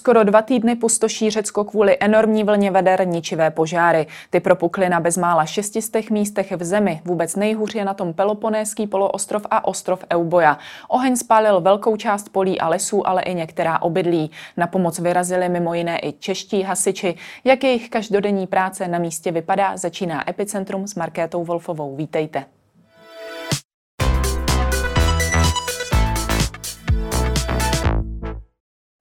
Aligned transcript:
skoro 0.00 0.24
dva 0.24 0.42
týdny 0.42 0.76
pustoší 0.76 1.30
Řecko 1.30 1.64
kvůli 1.64 1.96
enormní 2.00 2.44
vlně 2.44 2.70
veder 2.70 3.06
ničivé 3.08 3.50
požáry. 3.50 4.06
Ty 4.30 4.40
propukly 4.40 4.88
na 4.88 5.00
bezmála 5.00 5.46
šestistech 5.46 6.10
místech 6.10 6.52
v 6.52 6.64
zemi. 6.64 7.00
Vůbec 7.04 7.36
nejhůř 7.36 7.74
je 7.74 7.84
na 7.84 7.94
tom 7.94 8.12
Peloponéský 8.12 8.86
poloostrov 8.86 9.46
a 9.50 9.64
ostrov 9.64 10.04
Euboja. 10.12 10.58
Oheň 10.88 11.16
spálil 11.16 11.60
velkou 11.60 11.96
část 11.96 12.28
polí 12.28 12.60
a 12.60 12.68
lesů, 12.68 13.08
ale 13.08 13.22
i 13.22 13.34
některá 13.34 13.82
obydlí. 13.82 14.30
Na 14.56 14.66
pomoc 14.66 14.98
vyrazili 14.98 15.48
mimo 15.48 15.74
jiné 15.74 15.98
i 15.98 16.12
čeští 16.12 16.62
hasiči. 16.62 17.14
Jak 17.44 17.64
jejich 17.64 17.88
každodenní 17.88 18.46
práce 18.46 18.88
na 18.88 18.98
místě 18.98 19.32
vypadá, 19.32 19.76
začíná 19.76 20.30
Epicentrum 20.30 20.86
s 20.86 20.94
Markétou 20.94 21.44
Wolfovou. 21.44 21.96
Vítejte. 21.96 22.59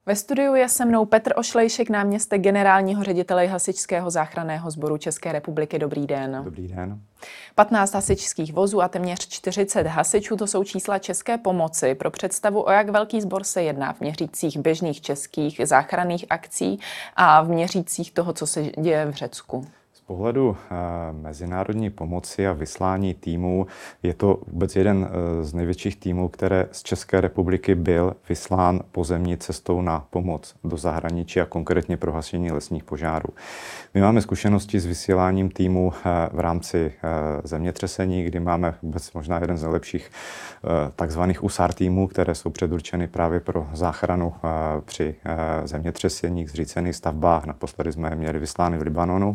Ve 0.10 0.16
studiu 0.16 0.56
je 0.56 0.70
se 0.70 0.86
mnou 0.86 1.06
Petr 1.06 1.34
Ošlejšek, 1.36 1.90
náměstek 1.90 2.42
generálního 2.42 3.04
ředitele 3.04 3.48
Hasičského 3.48 4.10
záchranného 4.10 4.72
sboru 4.72 4.98
České 4.98 5.32
republiky. 5.32 5.80
Dobrý 5.80 6.08
den. 6.08 6.42
Dobrý 6.44 6.68
den. 6.68 7.02
15 7.56 7.94
hasičských 7.94 8.54
vozů 8.54 8.82
a 8.82 8.88
téměř 8.88 9.28
40 9.28 9.88
hasičů, 9.88 10.36
to 10.36 10.48
jsou 10.48 10.64
čísla 10.64 11.00
české 11.00 11.38
pomoci. 11.38 11.96
Pro 11.96 12.12
představu, 12.12 12.62
o 12.62 12.72
jak 12.72 12.90
velký 12.90 13.22
sbor 13.22 13.44
se 13.44 13.64
jedná 13.64 13.94
v 13.94 14.02
měřících 14.02 14.58
běžných 14.58 15.02
českých 15.02 15.62
záchranných 15.64 16.26
akcí 16.30 16.80
a 17.16 17.42
v 17.42 17.50
měřících 17.50 18.12
toho, 18.12 18.34
co 18.34 18.48
se 18.48 18.64
děje 18.64 19.06
v 19.06 19.14
Řecku 19.14 19.68
pohledu 20.10 20.58
eh, 20.58 20.76
mezinárodní 21.14 21.90
pomoci 21.90 22.48
a 22.48 22.54
vyslání 22.54 23.14
týmů 23.14 23.68
je 24.04 24.14
to 24.14 24.42
vůbec 24.48 24.76
jeden 24.76 25.08
eh, 25.10 25.44
z 25.44 25.54
největších 25.54 25.96
týmů, 25.96 26.30
které 26.30 26.68
z 26.72 26.84
České 26.84 27.22
republiky 27.22 27.76
byl 27.76 28.16
vyslán 28.30 28.82
pozemní 28.92 29.38
cestou 29.38 29.82
na 29.82 30.06
pomoc 30.10 30.56
do 30.64 30.78
zahraničí 30.78 31.42
a 31.42 31.46
konkrétně 31.46 31.98
pro 31.98 32.12
hašení 32.12 32.52
lesních 32.52 32.84
požárů. 32.84 33.30
My 33.94 34.02
máme 34.02 34.22
zkušenosti 34.22 34.80
s 34.80 34.86
vysíláním 34.86 35.50
týmu 35.50 35.94
eh, 35.94 36.30
v 36.34 36.40
rámci 36.40 36.94
zemětřesení, 37.44 38.24
kdy 38.24 38.40
máme 38.40 38.76
vůbec 38.82 39.14
možná 39.14 39.40
jeden 39.40 39.58
z 39.58 39.62
nejlepších 39.64 40.12
takzvaných 40.96 41.44
USAR 41.44 41.74
týmů, 41.74 42.08
které 42.08 42.36
jsou 42.36 42.50
předurčeny 42.50 43.08
právě 43.08 43.40
pro 43.40 43.68
záchranu 43.74 44.34
při 44.86 45.16
zemětřeseních, 45.66 46.50
zřícených 46.52 46.96
stavbách. 46.96 47.46
Naposledy 47.46 47.92
jsme 47.92 48.10
je 48.10 48.16
měli 48.16 48.40
vyslány 48.40 48.78
v 48.78 48.82
Libanonu. 48.82 49.34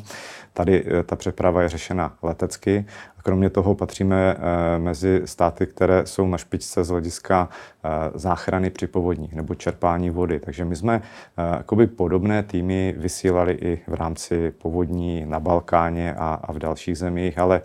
Tady 0.65 0.85
eh, 0.87 1.03
ta 1.03 1.17
přeprava 1.17 1.63
je 1.63 1.69
řešena 1.69 2.17
letecky. 2.23 2.87
Kromě 3.25 3.51
toho 3.51 3.75
patříme 3.75 4.37
eh, 4.37 4.79
mezi 4.79 5.23
státy, 5.25 5.67
které 5.67 6.07
jsou 6.07 6.29
na 6.29 6.39
špičce 6.39 6.85
z 6.85 6.89
hlediska 6.89 7.49
eh, 7.85 7.89
záchrany 8.15 8.71
při 8.71 8.87
povodních 8.87 9.35
nebo 9.35 9.55
čerpání 9.55 10.11
vody. 10.11 10.41
Takže 10.41 10.65
my 10.65 10.77
jsme 10.77 11.03
jakoby 11.37 11.87
podobné 11.87 12.43
týmy 12.43 12.95
vysílali 12.99 13.53
i 13.53 13.81
v 13.87 13.95
rámci 13.95 14.51
povodní 14.51 15.27
na 15.27 15.41
Balkáně 15.41 16.15
a, 16.15 16.41
a 16.43 16.53
v 16.53 16.59
dalších 16.59 16.99
zemích, 16.99 17.39
ale 17.39 17.63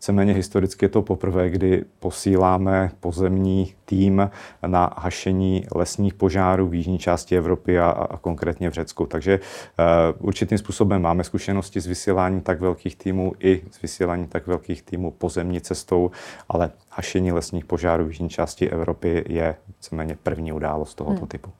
Víceméně 0.00 0.32
historicky 0.32 0.84
je 0.84 0.88
to 0.88 1.02
poprvé, 1.02 1.50
kdy 1.50 1.84
posíláme 1.98 2.90
pozemní 3.00 3.74
tým 3.84 4.30
na 4.66 4.94
hašení 4.96 5.66
lesních 5.74 6.14
požárů 6.14 6.68
v 6.68 6.74
jižní 6.74 6.98
části 6.98 7.36
Evropy 7.36 7.78
a, 7.78 7.90
a 7.90 8.16
konkrétně 8.16 8.70
v 8.70 8.72
Řecku. 8.72 9.06
Takže 9.06 9.40
uh, 9.40 10.26
určitým 10.26 10.58
způsobem 10.58 11.02
máme 11.02 11.24
zkušenosti 11.24 11.80
s 11.80 11.86
vysíláním 11.86 12.40
tak 12.40 12.60
velkých 12.60 12.96
týmů 12.96 13.32
i 13.40 13.62
s 13.70 13.82
vysíláním 13.82 14.26
tak 14.26 14.46
velkých 14.46 14.82
týmů 14.82 14.99
pozemní 15.10 15.60
cestou, 15.60 16.10
ale 16.48 16.70
hašení 16.90 17.32
lesních 17.32 17.64
požárů 17.64 18.04
v 18.04 18.08
jižní 18.08 18.28
části 18.28 18.70
Evropy 18.70 19.24
je 19.28 19.56
víceméně 19.68 20.16
první 20.22 20.52
událost 20.52 20.94
tohoto 20.94 21.18
hmm. 21.18 21.28
typu. 21.28 21.50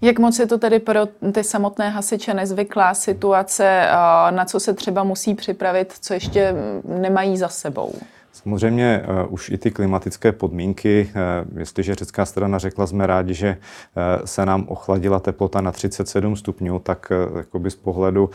Jak 0.00 0.18
moc 0.18 0.38
je 0.38 0.46
to 0.46 0.58
tedy 0.58 0.78
pro 0.78 1.06
ty 1.32 1.44
samotné 1.44 1.90
hasiče 1.90 2.34
nezvyklá 2.34 2.94
situace, 2.94 3.88
na 4.30 4.44
co 4.44 4.60
se 4.60 4.74
třeba 4.74 5.04
musí 5.04 5.34
připravit, 5.34 5.94
co 6.00 6.14
ještě 6.14 6.54
nemají 6.84 7.36
za 7.36 7.48
sebou? 7.48 7.94
Samozřejmě 8.32 9.02
uh, 9.26 9.32
už 9.32 9.50
i 9.50 9.58
ty 9.58 9.70
klimatické 9.70 10.32
podmínky, 10.32 11.10
uh, 11.50 11.58
jestliže 11.58 11.94
řecká 11.94 12.26
strana 12.26 12.58
řekla, 12.58 12.86
jsme 12.86 13.06
rádi, 13.06 13.34
že 13.34 13.56
uh, 13.56 14.24
se 14.24 14.46
nám 14.46 14.64
ochladila 14.68 15.20
teplota 15.20 15.60
na 15.60 15.72
37 15.72 16.36
stupňů, 16.36 16.78
tak 16.78 17.12
uh, 17.54 17.68
z 17.68 17.74
pohledu 17.74 18.30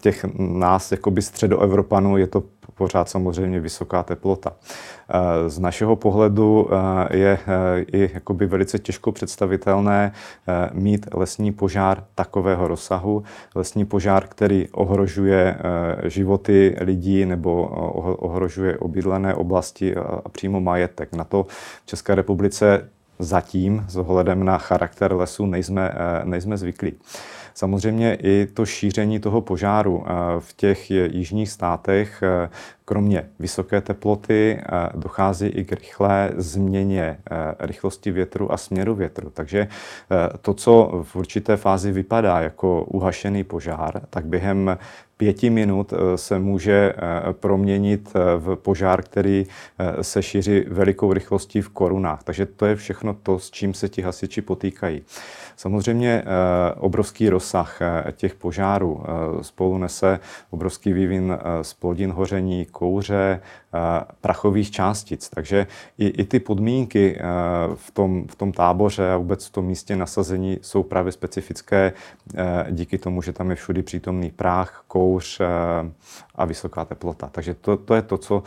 těch 0.00 0.24
nás, 0.38 0.92
jakoby 0.92 1.22
středoevropanů, 1.22 2.16
je 2.16 2.26
to 2.26 2.42
pořád 2.74 3.08
samozřejmě 3.08 3.60
vysoká 3.60 4.02
teplota. 4.02 4.52
Z 5.46 5.58
našeho 5.58 5.96
pohledu 5.96 6.68
je 7.10 7.38
i 7.92 8.10
jakoby 8.14 8.46
velice 8.46 8.78
těžko 8.78 9.12
představitelné 9.12 10.12
mít 10.72 11.06
lesní 11.14 11.52
požár 11.52 12.04
takového 12.14 12.68
rozsahu. 12.68 13.22
Lesní 13.54 13.84
požár, 13.84 14.26
který 14.28 14.68
ohrožuje 14.68 15.58
životy 16.04 16.76
lidí 16.80 17.26
nebo 17.26 17.66
ohrožuje 18.18 18.78
obydlené 18.78 19.34
oblasti 19.34 19.96
a 19.96 20.28
přímo 20.28 20.60
majetek. 20.60 21.14
Na 21.14 21.24
to 21.24 21.46
v 21.84 21.86
České 21.86 22.14
republice 22.14 22.88
zatím 23.18 23.84
s 23.88 23.96
ohledem 23.96 24.44
na 24.44 24.58
charakter 24.58 25.12
lesu 25.12 25.46
nejsme, 25.46 25.94
nejsme 26.24 26.56
zvyklí. 26.56 26.92
Samozřejmě 27.54 28.14
i 28.14 28.46
to 28.54 28.66
šíření 28.66 29.20
toho 29.20 29.40
požáru 29.40 30.04
eh, 30.06 30.12
v 30.38 30.52
těch 30.52 30.90
jižních 30.90 31.50
státech, 31.50 32.22
eh, 32.22 32.50
kromě 32.84 33.28
vysoké 33.38 33.80
teploty, 33.80 34.58
eh, 34.60 34.88
dochází 34.94 35.46
i 35.46 35.64
k 35.64 35.72
rychlé 35.72 36.32
změně 36.36 37.18
rychlosti 37.60 38.10
větru 38.10 38.52
a 38.52 38.56
směru 38.56 38.94
větru. 38.94 39.30
Takže 39.30 39.68
to, 40.42 40.54
co 40.54 41.02
v 41.02 41.16
určité 41.16 41.56
fázi 41.56 41.92
vypadá 41.92 42.40
jako 42.40 42.84
uhašený 42.84 43.44
požár, 43.44 44.00
tak 44.10 44.24
během 44.24 44.78
pěti 45.16 45.50
minut 45.50 45.92
se 46.16 46.38
může 46.38 46.94
proměnit 47.32 48.12
v 48.36 48.56
požár, 48.56 49.02
který 49.02 49.46
se 50.02 50.22
šíří 50.22 50.64
velikou 50.68 51.12
rychlostí 51.12 51.60
v 51.60 51.68
korunách. 51.68 52.22
Takže 52.22 52.46
to 52.46 52.66
je 52.66 52.76
všechno 52.76 53.14
to, 53.22 53.38
s 53.38 53.50
čím 53.50 53.74
se 53.74 53.88
ti 53.88 54.02
hasiči 54.02 54.42
potýkají. 54.42 55.02
Samozřejmě 55.56 56.24
obrovský 56.76 57.30
rozsah 57.40 57.82
eh, 57.82 58.12
těch 58.12 58.34
požárů 58.34 59.02
eh, 59.02 59.44
spolu 59.44 59.78
nese 59.78 60.20
obrovský 60.50 60.92
vývin 60.92 61.38
splodin 61.62 62.10
eh, 62.10 62.12
hoření, 62.12 62.66
kouře, 62.66 63.40
prachových 64.20 64.70
částic. 64.70 65.28
Takže 65.28 65.66
i, 65.98 66.06
i 66.06 66.24
ty 66.24 66.40
podmínky 66.40 67.18
v 67.74 67.90
tom, 67.90 68.26
v 68.26 68.34
tom 68.34 68.52
táboře 68.52 69.12
a 69.12 69.16
vůbec 69.16 69.46
v 69.46 69.50
tom 69.50 69.64
místě 69.64 69.96
nasazení 69.96 70.58
jsou 70.62 70.82
právě 70.82 71.12
specifické 71.12 71.92
díky 72.70 72.98
tomu, 72.98 73.22
že 73.22 73.32
tam 73.32 73.50
je 73.50 73.56
všudy 73.56 73.82
přítomný 73.82 74.30
prach, 74.30 74.84
kouř 74.86 75.40
a 76.34 76.44
vysoká 76.44 76.84
teplota. 76.84 77.28
Takže 77.32 77.54
to, 77.54 77.76
to 77.76 77.94
je 77.94 78.02
to, 78.02 78.18
co, 78.18 78.42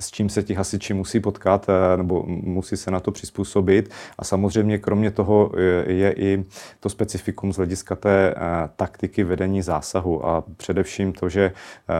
s 0.00 0.10
čím 0.10 0.28
se 0.28 0.42
ti 0.42 0.54
hasiči 0.54 0.94
musí 0.94 1.20
potkat 1.20 1.66
nebo 1.96 2.24
musí 2.26 2.76
se 2.76 2.90
na 2.90 3.00
to 3.00 3.10
přizpůsobit. 3.10 3.90
A 4.18 4.24
samozřejmě 4.24 4.78
kromě 4.78 5.10
toho 5.10 5.52
je 5.86 6.12
i 6.12 6.44
to 6.80 6.88
specifikum 6.88 7.52
z 7.52 7.56
hlediska 7.56 7.96
té 7.96 8.34
taktiky 8.76 9.24
vedení 9.24 9.62
zásahu 9.62 10.26
a 10.26 10.44
především 10.56 11.12
to, 11.12 11.28
že 11.28 11.52
eh, 11.88 11.94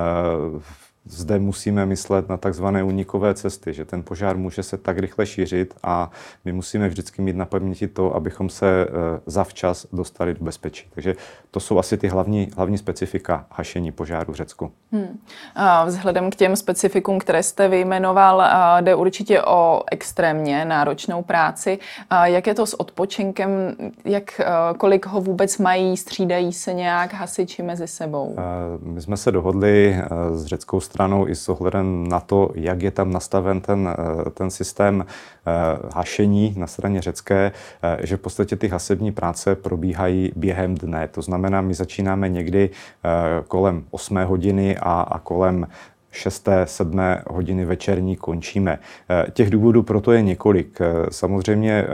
zde 1.08 1.38
musíme 1.38 1.86
myslet 1.86 2.28
na 2.28 2.36
takzvané 2.36 2.82
unikové 2.82 3.34
cesty, 3.34 3.72
že 3.72 3.84
ten 3.84 4.02
požár 4.02 4.36
může 4.36 4.62
se 4.62 4.76
tak 4.76 4.98
rychle 4.98 5.26
šířit 5.26 5.74
a 5.82 6.10
my 6.44 6.52
musíme 6.52 6.88
vždycky 6.88 7.22
mít 7.22 7.36
na 7.36 7.44
paměti 7.44 7.88
to, 7.88 8.14
abychom 8.14 8.48
se 8.48 8.66
eh, 8.82 9.20
zavčas 9.26 9.86
dostali 9.92 10.34
do 10.34 10.44
bezpečí. 10.44 10.88
Takže 10.94 11.14
to 11.50 11.60
jsou 11.60 11.78
asi 11.78 11.96
ty 11.96 12.08
hlavní, 12.08 12.50
hlavní 12.56 12.78
specifika 12.78 13.46
hašení 13.50 13.92
požáru 13.92 14.32
v 14.32 14.36
Řecku. 14.36 14.72
Hmm. 14.92 15.18
A 15.54 15.84
vzhledem 15.84 16.30
k 16.30 16.36
těm 16.36 16.56
specifikům, 16.56 17.18
které 17.18 17.42
jste 17.42 17.68
vyjmenoval, 17.68 18.42
jde 18.80 18.94
určitě 18.94 19.42
o 19.42 19.82
extrémně 19.90 20.64
náročnou 20.64 21.22
práci. 21.22 21.78
A 22.10 22.26
jak 22.26 22.46
je 22.46 22.54
to 22.54 22.66
s 22.66 22.80
odpočinkem? 22.80 23.50
Jak, 24.04 24.40
kolik 24.78 25.06
ho 25.06 25.20
vůbec 25.20 25.58
mají? 25.58 25.96
Střídají 25.96 26.52
se 26.52 26.72
nějak 26.72 27.14
hasiči 27.14 27.62
mezi 27.62 27.86
sebou? 27.86 28.36
My 28.82 29.00
jsme 29.00 29.16
se 29.16 29.32
dohodli 29.32 30.02
s 30.32 30.46
řeckou 30.46 30.80
stranou 30.80 30.97
i 31.28 31.34
s 31.34 31.48
ohledem 31.48 32.08
na 32.08 32.20
to, 32.20 32.50
jak 32.54 32.82
je 32.82 32.90
tam 32.90 33.12
nastaven 33.12 33.60
ten, 33.60 33.94
ten 34.34 34.50
systém 34.50 35.06
hašení 35.94 36.54
na 36.56 36.66
straně 36.66 37.02
řecké, 37.02 37.52
že 38.00 38.16
v 38.16 38.20
podstatě 38.20 38.56
ty 38.56 38.68
hasební 38.68 39.12
práce 39.12 39.56
probíhají 39.56 40.32
během 40.36 40.74
dne. 40.74 41.08
To 41.08 41.22
znamená, 41.22 41.60
my 41.60 41.74
začínáme 41.74 42.28
někdy 42.28 42.70
kolem 43.48 43.84
8 43.90 44.24
hodiny 44.24 44.76
a, 44.76 45.00
a 45.00 45.18
kolem 45.18 45.66
6. 46.18 46.48
7. 46.64 47.00
hodiny 47.26 47.64
večerní 47.64 48.16
končíme. 48.16 48.78
Eh, 49.10 49.30
těch 49.30 49.50
důvodů 49.50 49.82
proto 49.82 50.12
je 50.12 50.22
několik. 50.22 50.78
Eh, 50.80 50.86
samozřejmě 51.10 51.72
eh, 51.72 51.86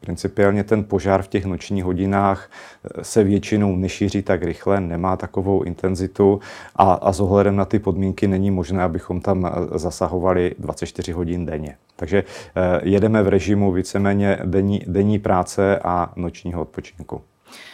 principiálně 0.00 0.64
ten 0.64 0.84
požár 0.84 1.22
v 1.22 1.28
těch 1.28 1.44
nočních 1.44 1.84
hodinách 1.84 2.50
se 3.02 3.24
většinou 3.24 3.76
nešíří 3.76 4.22
tak 4.22 4.42
rychle, 4.42 4.80
nemá 4.80 5.16
takovou 5.16 5.62
intenzitu 5.62 6.40
a, 6.76 6.92
a 6.92 7.12
s 7.12 7.20
ohledem 7.20 7.56
na 7.56 7.64
ty 7.64 7.78
podmínky 7.78 8.28
není 8.28 8.50
možné, 8.50 8.82
abychom 8.82 9.20
tam 9.20 9.50
zasahovali 9.74 10.54
24 10.58 11.12
hodin 11.12 11.46
denně. 11.46 11.76
Takže 11.96 12.24
jedeme 12.82 13.22
v 13.22 13.28
režimu 13.28 13.72
víceméně 13.72 14.38
denní, 14.44 14.82
denní 14.86 15.18
práce 15.18 15.78
a 15.78 16.12
nočního 16.16 16.62
odpočinku. 16.62 17.20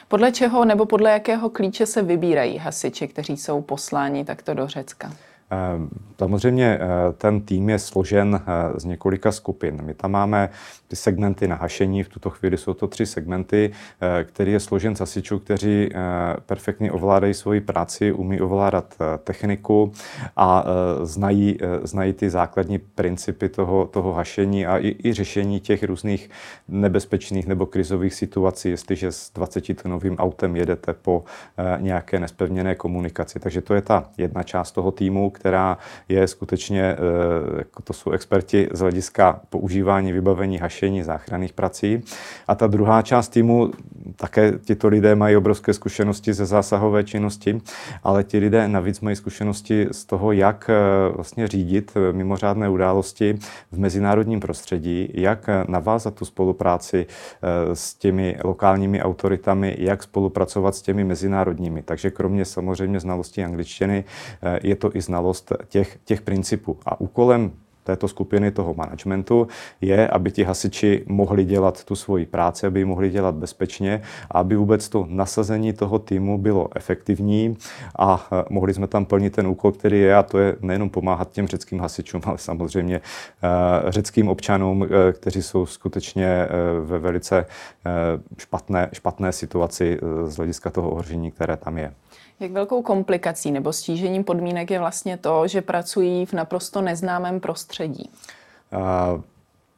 Podle 0.09 0.32
čeho 0.32 0.65
nebo 0.65 0.87
podle 0.87 1.11
jakého 1.11 1.50
klíče 1.50 1.87
se 1.87 2.03
vybírají 2.03 2.59
hasiči, 2.59 3.09
kteří 3.09 3.37
jsou 3.37 3.62
posláni 3.62 4.25
takto 4.25 4.55
do 4.55 4.69
Řecka? 4.69 5.12
Ehm, 5.50 5.88
samozřejmě 6.19 6.79
eh, 6.81 7.12
ten 7.12 7.41
tým 7.41 7.70
je 7.70 7.79
složen 7.79 8.41
eh, 8.41 8.81
z 8.81 8.85
několika 8.85 9.32
skupin. 9.32 9.79
My 9.82 9.94
tam 9.94 10.11
máme 10.11 10.49
ty 10.88 10.97
segmenty 10.97 11.49
na 11.49 11.56
hašení, 11.56 12.02
v 12.02 12.08
tuto 12.08 12.31
chvíli 12.31 12.56
jsou 12.56 12.75
to 12.75 12.87
tři 12.87 13.06
segmenty, 13.06 13.70
eh, 14.00 14.25
který 14.25 14.52
je 14.52 14.61
složen 14.61 14.97
z 14.97 15.00
hasičů, 15.00 15.38
kteří 15.38 15.91
perfektně 16.47 16.93
ovládají 16.93 17.35
svoji 17.35 17.61
práci, 17.61 18.12
umí 18.12 18.41
ovládat 18.41 18.94
techniku 19.25 19.93
a 20.37 20.64
znají, 21.02 21.58
znají 21.82 22.12
ty 22.12 22.31
základní 22.31 22.79
principy 22.79 23.49
toho, 23.49 23.87
toho 23.87 24.12
hašení 24.12 24.67
a 24.67 24.79
i, 24.79 24.96
i 25.05 25.12
řešení 25.12 25.61
těch 25.61 25.82
různých 25.82 26.31
nebezpečných 26.69 27.46
nebo 27.46 27.67
krizových 27.67 28.14
situací, 28.14 28.70
jestliže 28.70 29.12
s 29.12 29.32
20-tonovým 29.35 30.17
autem 30.19 30.56
jedete 30.56 30.93
po 30.93 31.25
nějaké 31.79 32.20
nespevněné 32.20 32.75
komunikaci. 32.75 33.41
Takže 33.41 33.61
to 33.61 33.75
je 33.75 33.82
ta 33.82 34.11
jedna 34.19 34.43
část 34.43 34.73
toho 34.73 34.91
týmu, 34.91 35.31
která 35.40 35.78
je 36.08 36.28
skutečně, 36.28 36.82
eh, 36.82 36.96
jako 37.58 37.82
to 37.82 37.92
jsou 37.92 38.10
experti 38.10 38.69
z 38.72 38.81
hlediska 38.81 39.40
používání 39.50 40.12
vybavení 40.12 40.58
hašení 40.58 41.02
záchranných 41.02 41.52
prací. 41.52 42.02
A 42.48 42.54
ta 42.54 42.66
druhá 42.66 43.02
část 43.02 43.28
týmu, 43.28 43.70
také 44.16 44.52
tito 44.64 44.88
lidé 44.88 45.14
mají 45.14 45.37
obrovské 45.37 45.72
zkušenosti 45.72 46.32
ze 46.32 46.46
zásahové 46.46 47.04
činnosti, 47.04 47.60
ale 48.04 48.25
ti 48.25 48.38
lidé 48.38 48.69
navíc 48.69 49.00
mají 49.00 49.16
zkušenosti 49.16 49.88
z 49.90 50.04
toho, 50.04 50.32
jak 50.32 50.70
eh, 50.70 50.75
vlastně 51.14 51.48
řídit 51.48 51.93
eh, 51.96 52.12
mimořádné 52.12 52.69
události 52.69 53.38
v 53.72 53.78
mezinárodním 53.78 54.40
prostředí, 54.40 55.08
jak 55.14 55.46
navázat 55.69 56.14
tu 56.14 56.25
spolupráci 56.25 57.06
s 57.72 57.94
těmi 57.94 58.36
lokálními 58.44 59.02
autoritami, 59.02 59.76
jak 59.78 60.02
spolupracovat 60.02 60.75
s 60.75 60.82
těmi 60.82 61.04
mezinárodními. 61.04 61.82
Takže 61.82 62.10
kromě 62.10 62.44
samozřejmě 62.44 63.00
znalosti 63.00 63.44
angličtiny 63.44 64.04
je 64.62 64.76
to 64.76 64.96
i 64.96 65.00
znalost 65.00 65.30
znalost 65.31 65.53
těch, 65.69 65.99
těch 66.05 66.21
principů. 66.21 66.79
A 66.87 67.00
úkolem 67.00 67.53
této 67.85 68.09
skupiny, 68.09 68.50
toho 68.50 68.75
managementu, 68.75 69.49
je, 69.81 70.09
aby 70.09 70.31
ti 70.31 70.44
hasiči 70.44 71.05
mohli 71.06 71.44
dělat 71.44 71.85
tu 71.85 71.97
svoji 71.97 72.27
práci, 72.27 72.67
aby 72.67 72.81
ji 72.81 72.85
mohli 72.85 73.11
dělat 73.11 73.35
bezpečně 73.35 74.03
a 74.31 74.38
aby 74.38 74.56
vůbec 74.56 74.88
to 74.88 75.06
nasazení 75.09 75.73
toho 75.73 75.99
týmu 75.99 76.38
bylo 76.38 76.69
efektivní 76.77 77.56
a 77.99 78.29
e, 78.32 78.44
mohli 78.50 78.75
jsme 78.75 78.87
tam 78.87 79.05
plnit 79.05 79.32
ten 79.35 79.47
úkol, 79.47 79.73
který 79.73 80.00
je, 80.00 80.17
a 80.17 80.23
to 80.23 80.38
je 80.38 80.56
nejenom 80.61 80.91
pomáhat 80.91 81.32
těm 81.32 81.47
řeckým 81.47 81.81
hasičům, 81.81 82.21
ale 82.27 82.38
samozřejmě 82.38 82.97
e, 82.97 83.00
řeckým 83.91 84.29
občanům, 84.29 84.85
e, 84.85 85.12
kteří 85.12 85.43
jsou 85.43 85.67
skutečně 85.67 86.49
ve 86.85 86.99
velice 86.99 87.47
špatné, 88.38 88.88
špatné 88.93 89.32
situaci 89.32 89.99
z 90.27 90.37
hlediska 90.37 90.71
toho 90.71 90.91
ohrožení, 90.91 91.31
které 91.31 91.56
tam 91.56 91.79
je. 91.79 91.93
Jak 92.40 92.52
velkou 92.52 92.82
komplikací 92.82 93.50
nebo 93.50 93.72
stížením 93.72 94.25
podmínek 94.25 94.70
je 94.70 94.78
vlastně 94.78 95.16
to, 95.16 95.48
že 95.48 95.62
pracují 95.62 96.26
v 96.26 96.32
naprosto 96.32 96.81
neznámém 96.81 97.40
prostředí? 97.40 98.10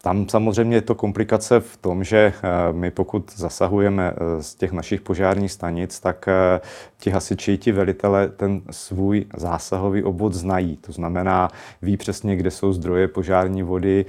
Tam 0.03 0.29
samozřejmě 0.29 0.77
je 0.77 0.83
to 0.83 0.95
komplikace 0.95 1.61
v 1.61 1.77
tom, 1.77 2.05
že 2.05 2.19
eh, 2.19 2.73
my 2.73 2.91
pokud 2.91 3.33
zasahujeme 3.37 4.13
eh, 4.13 4.43
z 4.43 4.55
těch 4.55 4.73
našich 4.73 5.01
požárních 5.01 5.53
stanic, 5.53 6.01
tak 6.01 6.29
eh, 6.29 6.61
ti 6.99 7.11
hasiči, 7.11 7.59
ti 7.59 7.73
velitele 7.73 8.29
ten 8.29 8.63
svůj 8.71 9.27
zásahový 9.37 10.05
obvod 10.05 10.35
znají. 10.35 10.77
To 10.77 10.93
znamená, 10.93 11.49
ví 11.83 11.97
přesně, 11.97 12.37
kde 12.37 12.51
jsou 12.51 12.73
zdroje 12.73 13.09
požární 13.09 13.63
vody, 13.63 14.07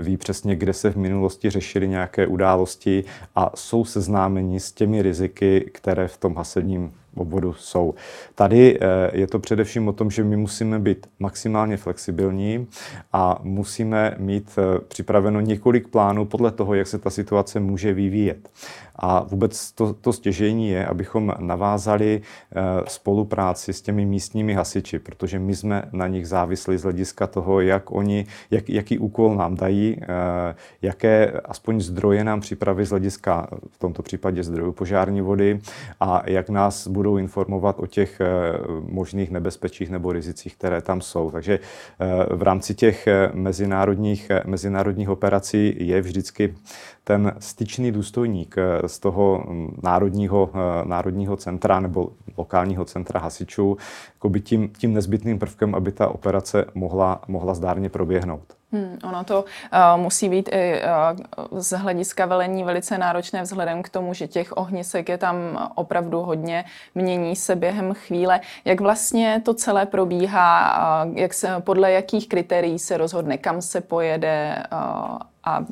ví 0.00 0.16
přesně, 0.16 0.56
kde 0.56 0.72
se 0.72 0.90
v 0.90 0.96
minulosti 0.96 1.50
řešily 1.50 1.88
nějaké 1.88 2.26
události 2.26 3.04
a 3.36 3.50
jsou 3.54 3.84
seznámeni 3.84 4.60
s 4.60 4.72
těmi 4.72 5.02
riziky, 5.02 5.70
které 5.74 6.08
v 6.08 6.16
tom 6.16 6.36
hasením 6.36 6.92
obvodu 7.16 7.52
jsou. 7.52 7.94
Tady 8.34 8.78
eh, 8.80 9.10
je 9.12 9.26
to 9.26 9.38
především 9.38 9.88
o 9.88 9.92
tom, 9.92 10.10
že 10.10 10.24
my 10.24 10.36
musíme 10.36 10.78
být 10.78 11.06
maximálně 11.18 11.76
flexibilní 11.76 12.66
a 13.12 13.38
musíme 13.42 14.14
mít 14.18 14.58
eh, 14.58 14.80
připraveno 14.88 15.40
několik 15.40 15.88
plánů 15.88 16.24
podle 16.24 16.50
toho, 16.50 16.74
jak 16.74 16.86
se 16.86 16.98
ta 16.98 17.10
situace 17.10 17.60
může 17.60 17.92
vyvíjet. 17.92 18.48
A 18.96 19.22
vůbec 19.22 19.72
to, 19.72 19.94
to 19.94 20.12
stěžení 20.12 20.68
je, 20.68 20.86
abychom 20.86 21.32
navázali 21.38 22.20
eh, 22.20 22.60
spolupráci 22.88 23.72
s 23.72 23.82
těmi 23.82 24.06
místními 24.06 24.54
hasiči, 24.54 24.98
protože 24.98 25.38
my 25.38 25.56
jsme 25.56 25.82
na 25.92 26.06
nich 26.06 26.28
závislí 26.28 26.76
z 26.76 26.82
hlediska 26.82 27.26
toho, 27.26 27.60
jak 27.60 27.90
oni, 27.90 28.26
jak, 28.50 28.68
jaký 28.68 28.98
úkol 28.98 29.34
nám 29.34 29.54
dají, 29.54 30.00
jaké 30.82 31.30
aspoň 31.44 31.80
zdroje 31.80 32.24
nám 32.24 32.40
připraví 32.40 32.84
z 32.84 32.90
hlediska 32.90 33.48
v 33.70 33.78
tomto 33.78 34.02
případě 34.02 34.42
zdrojů 34.42 34.72
požární 34.72 35.20
vody 35.20 35.60
a 36.00 36.22
jak 36.26 36.48
nás 36.48 36.88
budou 36.88 37.03
budou 37.04 37.16
informovat 37.16 37.76
o 37.78 37.86
těch 37.86 38.20
eh, 38.20 38.26
možných 38.88 39.30
nebezpečích 39.30 39.90
nebo 39.90 40.12
rizicích, 40.12 40.56
které 40.56 40.80
tam 40.80 41.00
jsou. 41.00 41.30
Takže 41.30 41.58
eh, 41.58 42.36
v 42.36 42.42
rámci 42.42 42.74
těch 42.74 43.06
eh, 43.06 43.30
mezinárodních, 43.34 44.30
mezinárodních 44.46 45.08
operací 45.08 45.76
je 45.78 46.00
vždycky 46.00 46.54
ten 47.04 47.32
styčný 47.38 47.92
důstojník 47.92 48.56
z 48.86 48.98
toho 48.98 49.44
hm, 49.48 49.80
národního, 49.82 50.50
národního 50.84 51.36
centra 51.36 51.80
nebo 51.80 52.08
lokálního 52.36 52.84
centra 52.84 53.20
hasičů 53.20 53.76
by 54.28 54.40
tím, 54.40 54.68
tím 54.78 54.94
nezbytným 54.94 55.38
prvkem, 55.38 55.74
aby 55.74 55.92
ta 55.92 56.08
operace 56.08 56.64
mohla, 56.74 57.20
mohla 57.28 57.54
zdárně 57.54 57.88
proběhnout. 57.88 58.56
Hmm, 58.74 58.98
ono 59.04 59.24
to 59.24 59.44
uh, 59.44 60.02
musí 60.02 60.28
být 60.28 60.48
i 60.52 60.82
uh, 61.52 61.60
z 61.60 61.78
hlediska 61.78 62.26
velení 62.26 62.64
velice 62.64 62.98
náročné 62.98 63.42
vzhledem 63.42 63.82
k 63.82 63.88
tomu, 63.88 64.14
že 64.14 64.28
těch 64.28 64.56
ohnisek 64.56 65.08
je 65.08 65.18
tam 65.18 65.36
opravdu 65.74 66.20
hodně, 66.20 66.64
mění 66.94 67.36
se 67.36 67.56
během 67.56 67.94
chvíle. 67.94 68.40
Jak 68.64 68.80
vlastně 68.80 69.42
to 69.44 69.54
celé 69.54 69.86
probíhá, 69.86 71.04
uh, 71.04 71.18
jak 71.18 71.34
se, 71.34 71.48
podle 71.60 71.92
jakých 71.92 72.28
kritérií 72.28 72.78
se 72.78 72.96
rozhodne, 72.96 73.38
kam 73.38 73.62
se 73.62 73.80
pojede 73.80 74.62
uh, 74.72 75.18
a 75.46 75.64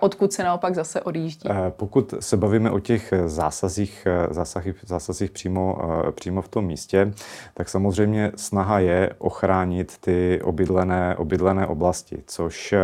odkud 0.00 0.32
se 0.32 0.44
naopak 0.44 0.74
zase 0.74 1.00
odjíždí? 1.00 1.48
Eh, 1.50 1.72
pokud 1.76 2.14
se 2.20 2.36
bavíme 2.36 2.70
o 2.70 2.80
těch 2.80 3.12
zásazích, 3.26 4.06
eh, 4.06 4.34
zásazích, 4.34 4.76
zásazích 4.86 5.30
přímo, 5.30 5.78
eh, 6.08 6.12
přímo 6.12 6.42
v 6.42 6.48
tom 6.48 6.64
místě, 6.64 7.12
tak 7.54 7.68
samozřejmě 7.68 8.32
snaha 8.36 8.78
je 8.78 9.10
ochránit 9.18 9.98
ty 10.00 10.40
obydlené, 10.44 11.16
obydlené 11.16 11.66
oblasti, 11.66 12.22
což 12.26 12.74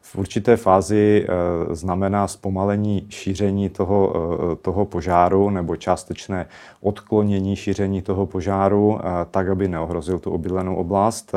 v 0.00 0.16
určité 0.16 0.56
fázi 0.56 1.26
znamená 1.70 2.28
zpomalení 2.28 3.06
šíření 3.08 3.68
toho, 3.68 4.14
toho 4.62 4.84
požáru 4.84 5.50
nebo 5.50 5.76
částečné 5.76 6.46
odklonění 6.80 7.56
šíření 7.56 8.02
toho 8.02 8.26
požáru, 8.26 8.98
tak, 9.30 9.48
aby 9.48 9.68
neohrozil 9.68 10.18
tu 10.18 10.30
obydlenou 10.30 10.76
oblast. 10.76 11.32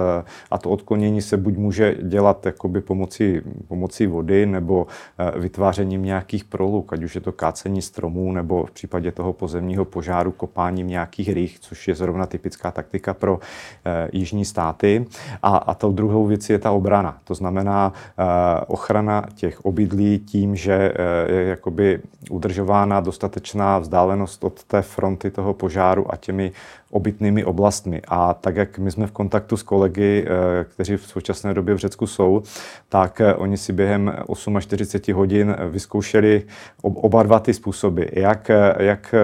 A 0.52 0.58
to 0.58 0.70
odklonění 0.70 1.22
se 1.22 1.38
buď 1.38 1.58
může 1.58 1.96
dělat 2.02 2.46
jakoby 2.46 2.82
pomocí, 2.82 3.42
pomocí 3.68 4.08
vody, 4.08 4.21
vody 4.22 4.46
nebo 4.46 4.88
eh, 5.18 5.40
vytvářením 5.40 6.04
nějakých 6.04 6.44
proluk, 6.44 6.94
ať 6.94 7.04
už 7.04 7.16
je 7.16 7.22
to 7.22 7.32
kácení 7.32 7.82
stromů 7.82 8.32
nebo 8.32 8.66
v 8.66 8.72
případě 8.72 9.12
toho 9.12 9.34
pozemního 9.34 9.86
požáru 9.86 10.32
kopáním 10.32 10.88
nějakých 10.88 11.30
rých, 11.30 11.60
což 11.60 11.88
je 11.88 11.96
zrovna 11.96 12.26
typická 12.26 12.72
taktika 12.72 13.14
pro 13.14 13.40
eh, 13.86 14.08
jižní 14.14 14.46
státy. 14.46 15.06
A, 15.44 15.58
a 15.58 15.74
tou 15.74 15.92
druhou 15.92 16.26
věc 16.26 16.50
je 16.50 16.60
ta 16.60 16.72
obrana. 16.72 17.18
To 17.24 17.34
znamená 17.34 17.94
eh, 17.94 18.24
ochrana 18.68 19.26
těch 19.36 19.66
obydlí 19.66 20.20
tím, 20.20 20.56
že 20.56 20.94
je 21.28 21.44
jakoby 21.44 22.02
udržována 22.30 23.00
dostatečná 23.00 23.80
vzdálenost 23.80 24.44
od 24.44 24.64
té 24.64 24.82
fronty 24.82 25.32
toho 25.32 25.54
požáru 25.54 26.14
a 26.14 26.16
těmi 26.16 26.52
obytnými 26.92 27.46
oblastmi. 27.46 28.02
A 28.08 28.34
tak, 28.34 28.56
jak 28.56 28.80
my 28.80 28.92
jsme 28.92 29.08
v 29.08 29.12
kontaktu 29.12 29.58
s 29.58 29.64
kolegy, 29.64 30.26
eh, 30.28 30.64
kteří 30.64 30.98
v 30.98 31.08
současné 31.08 31.54
době 31.54 31.76
v 31.76 31.78
Řecku 31.78 32.08
jsou, 32.08 32.44
tak 32.90 33.22
eh, 33.22 33.34
oni 33.34 33.58
si 33.58 33.74
během 33.74 34.14
48 34.60 35.14
hodin 35.14 35.56
vyzkoušeli 35.70 36.44
oba 36.82 37.24
dva 37.24 37.40
ty 37.40 37.54
způsoby, 37.54 38.04
jak, 38.14 38.50
eh, 38.50 38.76
jak 38.80 39.16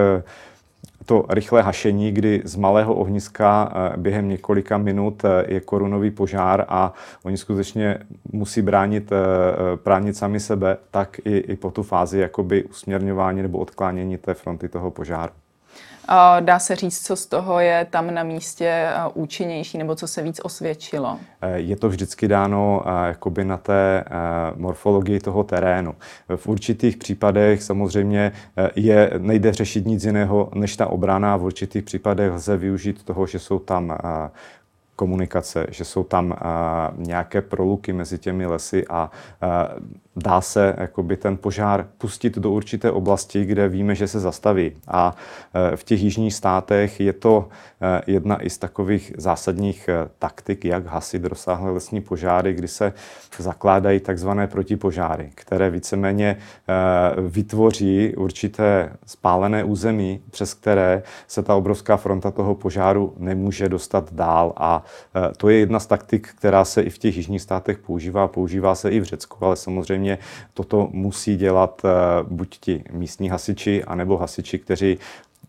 to 1.06 1.26
rychlé 1.30 1.62
hašení, 1.62 2.12
kdy 2.12 2.42
z 2.46 2.56
malého 2.56 2.96
ohniska 2.96 3.74
během 3.98 4.30
několika 4.30 4.78
minut 4.78 5.24
je 5.48 5.60
korunový 5.60 6.12
požár 6.12 6.66
a 6.68 6.94
oni 7.24 7.38
skutečně 7.38 7.98
musí 8.32 8.62
bránit, 8.62 9.12
bránit 9.84 10.18
sami 10.18 10.40
sebe, 10.40 10.78
tak 10.92 11.20
i, 11.26 11.38
i 11.38 11.56
po 11.56 11.72
tu 11.72 11.84
fázi 11.84 12.20
jakoby 12.20 12.64
usměrňování 12.64 13.42
nebo 13.42 13.58
odklánění 13.58 14.18
té 14.18 14.34
fronty 14.34 14.70
toho 14.70 14.92
požáru. 14.92 15.32
Dá 16.40 16.60
se 16.60 16.76
říct, 16.76 17.06
co 17.06 17.16
z 17.16 17.26
toho 17.26 17.60
je 17.60 17.88
tam 17.90 18.14
na 18.14 18.24
místě 18.24 18.88
účinnější 19.14 19.78
nebo 19.78 19.96
co 19.96 20.08
se 20.08 20.22
víc 20.22 20.40
osvědčilo? 20.44 21.20
Eh, 21.42 21.60
je 21.60 21.76
to 21.76 21.90
vždycky 21.90 22.28
dáno 22.28 22.84
eh, 22.86 23.08
jakoby 23.08 23.46
na 23.46 23.58
té 23.58 24.04
morfologii 24.56 25.20
toho 25.20 25.44
terénu. 25.44 25.96
V 26.36 26.48
určitých 26.48 26.98
případech 26.98 27.64
samozřejmě 27.64 28.32
je, 28.76 29.12
nejde 29.18 29.54
řešit 29.54 29.86
nic 29.86 30.04
jiného 30.04 30.50
než 30.56 30.76
ta 30.76 30.88
obrana. 30.88 31.38
V 31.38 31.44
určitých 31.44 31.84
případech 31.84 32.32
lze 32.32 32.58
využít 32.58 33.04
toho, 33.04 33.28
že 33.28 33.40
jsou 33.40 33.60
tam 33.60 33.98
komunikace, 34.96 35.68
že 35.70 35.86
jsou 35.86 36.04
tam 36.04 36.36
nějaké 36.98 37.42
proluky 37.42 37.94
mezi 37.94 38.18
těmi 38.18 38.46
lesy 38.46 38.88
a 38.90 39.12
dá 40.18 40.42
se 40.42 40.76
jakoby 40.78 41.18
ten 41.18 41.38
požár 41.38 41.88
pustit 41.98 42.38
do 42.38 42.52
určité 42.52 42.92
oblasti, 42.92 43.46
kde 43.46 43.70
víme, 43.70 43.96
že 43.96 44.08
se 44.08 44.20
zastaví. 44.20 44.72
A 44.88 45.16
v 45.76 45.84
těch 45.84 46.02
jižních 46.02 46.34
státech 46.34 47.00
je 47.00 47.14
to 47.14 47.50
jedna 48.08 48.44
i 48.44 48.50
z 48.50 48.58
takových 48.58 49.14
zásadních 49.18 49.90
taktik, 50.20 50.66
jak 50.66 50.86
hasit 50.86 51.26
rozsáhlé 51.26 51.72
lesní 51.72 52.02
požáry, 52.02 52.54
kdy 52.54 52.68
se 52.68 52.94
zakládají 53.38 54.00
takzvané 54.00 54.48
protipožáry, 54.48 55.30
které 55.36 55.70
víceméně 55.70 56.38
vytvoří 57.28 58.16
určité 58.16 58.94
spálené 59.06 59.64
území, 59.64 60.22
přes 60.32 60.54
které 60.54 61.04
se 61.28 61.44
ta 61.44 61.56
obrovská 61.56 61.98
fronta 61.98 62.32
toho 62.32 62.56
požáru 62.56 63.14
nemůže 63.18 63.70
dostat 63.70 64.14
dál. 64.14 64.54
A 64.58 64.84
to 65.38 65.50
je 65.50 65.60
jedna 65.60 65.80
z 65.80 65.86
taktik, 65.86 66.28
která 66.38 66.66
se 66.66 66.82
i 66.82 66.90
v 66.90 66.98
těch 66.98 67.18
jižních 67.18 67.42
státech 67.42 67.78
používá, 67.78 68.28
používá 68.28 68.76
se 68.76 68.90
i 68.90 69.00
v 69.00 69.04
Řecku, 69.04 69.46
ale 69.46 69.56
samozřejmě 69.56 70.07
toto 70.54 70.90
musí 70.92 71.36
dělat 71.38 71.82
eh, 71.86 71.90
buď 72.24 72.58
ti 72.60 72.84
místní 72.92 73.30
hasiči, 73.30 73.84
anebo 73.84 74.18
hasiči, 74.18 74.60
kteří 74.60 75.00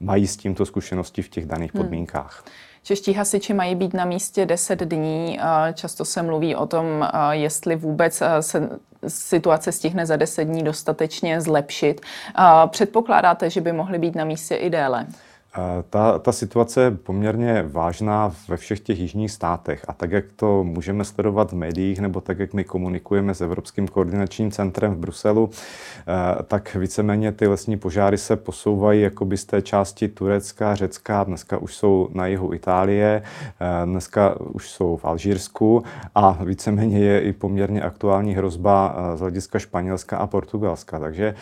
mají 0.01 0.27
s 0.27 0.37
tímto 0.37 0.67
zkušenosti 0.67 1.23
v 1.23 1.29
těch 1.29 1.47
daných 1.47 1.75
hmm. 1.75 1.83
podmínkách. 1.83 2.45
Čeští 2.83 3.13
hasiči 3.13 3.55
mají 3.55 3.75
být 3.75 3.95
na 3.95 4.05
místě 4.05 4.47
10 4.47 4.81
dní. 4.81 5.39
Eh, 5.41 5.73
často 5.73 6.05
se 6.05 6.23
mluví 6.23 6.57
o 6.57 6.67
tom, 6.67 6.85
eh, 7.03 7.37
jestli 7.37 7.77
vůbec 7.77 8.23
se 8.41 8.71
situace 9.09 9.73
stihne 9.73 10.07
za 10.07 10.17
10 10.17 10.45
dní 10.45 10.63
dostatečně 10.63 11.41
zlepšit. 11.41 12.01
Předpokládáte, 12.67 13.51
že 13.51 13.61
by 13.61 13.73
mohli 13.73 13.99
být 13.99 14.15
na 14.15 14.25
místě 14.25 14.55
i 14.55 14.71
déle? 14.71 15.07
Ta, 15.91 16.19
ta 16.19 16.33
situace 16.33 16.81
je 16.81 16.91
poměrně 16.91 17.65
vážná 17.69 18.33
ve 18.49 18.57
všech 18.57 18.81
těch 18.81 18.99
jižních 18.99 19.31
státech 19.31 19.85
a 19.89 19.93
tak, 19.93 20.11
jak 20.11 20.25
to 20.37 20.65
můžeme 20.65 21.05
sledovat 21.05 21.53
v 21.53 21.57
médiích 21.57 22.01
nebo 22.01 22.21
tak, 22.21 22.39
jak 22.39 22.55
my 22.55 22.65
komunikujeme 22.65 23.35
s 23.35 23.41
Evropským 23.41 23.89
koordinačním 23.89 24.51
centrem 24.51 24.95
v 24.95 24.99
Bruselu, 24.99 25.51
eh, 25.51 26.43
tak 26.43 26.75
víceméně 26.75 27.33
ty 27.33 27.47
lesní 27.47 27.77
požáry 27.79 28.19
se 28.19 28.37
posouvají 28.37 29.03
jakoby 29.03 29.37
z 29.37 29.45
té 29.45 29.63
části 29.63 30.09
Turecka, 30.09 30.75
Řecka, 30.75 31.25
dneska 31.25 31.59
už 31.59 31.77
jsou 31.77 32.09
na 32.13 32.27
jihu 32.27 32.55
Itálie, 32.55 33.23
eh, 33.61 33.87
dneska 33.87 34.41
už 34.41 34.71
jsou 34.71 34.97
v 34.97 35.05
Alžírsku 35.05 35.83
a 36.15 36.39
víceméně 36.45 36.99
je 36.99 37.21
i 37.21 37.33
poměrně 37.33 37.83
aktuální 37.83 38.35
hrozba 38.35 38.97
eh, 38.97 39.17
z 39.17 39.21
hlediska 39.21 39.59
Španělska 39.59 40.17
a 40.17 40.27
Portugalska. 40.27 40.99
Takže 40.99 41.35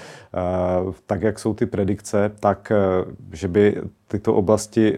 tak, 1.06 1.22
jak 1.22 1.38
jsou 1.38 1.54
ty 1.54 1.66
predikce, 1.66 2.32
tak 2.40 2.72
že 3.32 3.48
by 3.48 3.82
tyto 4.08 4.34
oblasti 4.34 4.94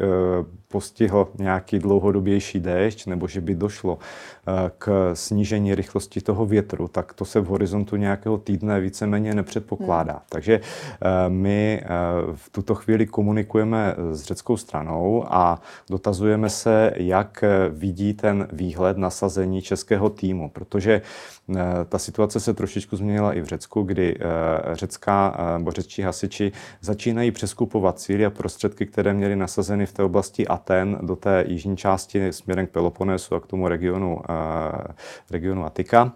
postihl 0.69 1.29
nějaký 1.39 1.79
dlouhodobější 1.79 2.61
déšť 2.61 3.07
nebo 3.07 3.29
že 3.29 3.41
by 3.41 3.55
došlo 3.55 3.99
eh, 3.99 4.71
k 4.79 5.11
snížení 5.15 5.75
rychlosti 5.75 6.21
toho 6.21 6.47
větru, 6.47 6.89
tak 6.89 7.13
to 7.13 7.25
se 7.25 7.41
v 7.41 7.47
horizontu 7.47 7.97
nějakého 7.97 8.39
týdne 8.39 8.81
víceméně 8.81 9.35
nepředpokládá. 9.35 10.13
Hmm. 10.13 10.23
Takže 10.29 10.61
eh, 10.61 11.09
my 11.29 11.83
eh, 11.83 11.87
v 12.35 12.51
tuto 12.51 12.75
chvíli 12.75 13.07
komunikujeme 13.07 13.95
s 14.13 14.23
řeckou 14.23 14.57
stranou 14.57 15.25
a 15.29 15.61
dotazujeme 15.91 16.51
se, 16.51 16.93
jak 16.97 17.45
vidí 17.71 18.15
ten 18.15 18.49
výhled 18.53 18.99
nasazení 18.99 19.63
českého 19.63 20.11
týmu, 20.11 20.51
protože 20.51 21.03
ta 21.89 21.99
situace 21.99 22.41
se 22.41 22.55
trošičku 22.55 22.97
změnila 22.97 23.33
i 23.33 23.41
v 23.41 23.45
Řecku, 23.45 23.83
kdy 23.83 24.19
řecká 24.73 25.37
nebo 25.59 25.71
řečtí 25.71 26.03
hasiči 26.03 26.53
začínají 26.81 27.31
přeskupovat 27.31 28.01
síly 28.01 28.27
a 28.27 28.31
prostředky, 28.31 28.87
které 28.87 29.15
měli 29.15 29.37
nasazeny 29.37 29.87
v 29.87 29.93
té 29.93 30.03
oblasti 30.03 30.47
a 30.47 30.58
Aten 30.59 30.99
do 31.03 31.17
té 31.17 31.45
jižní 31.47 31.77
části 31.77 32.33
směrem 32.33 32.67
k 32.67 32.71
Peloponesu 32.71 33.35
a 33.35 33.41
k 33.41 33.47
tomu 33.47 33.69
regionu, 33.69 34.21
eh, 34.29 34.93
regionu 35.31 35.65
Atika. 35.65 36.13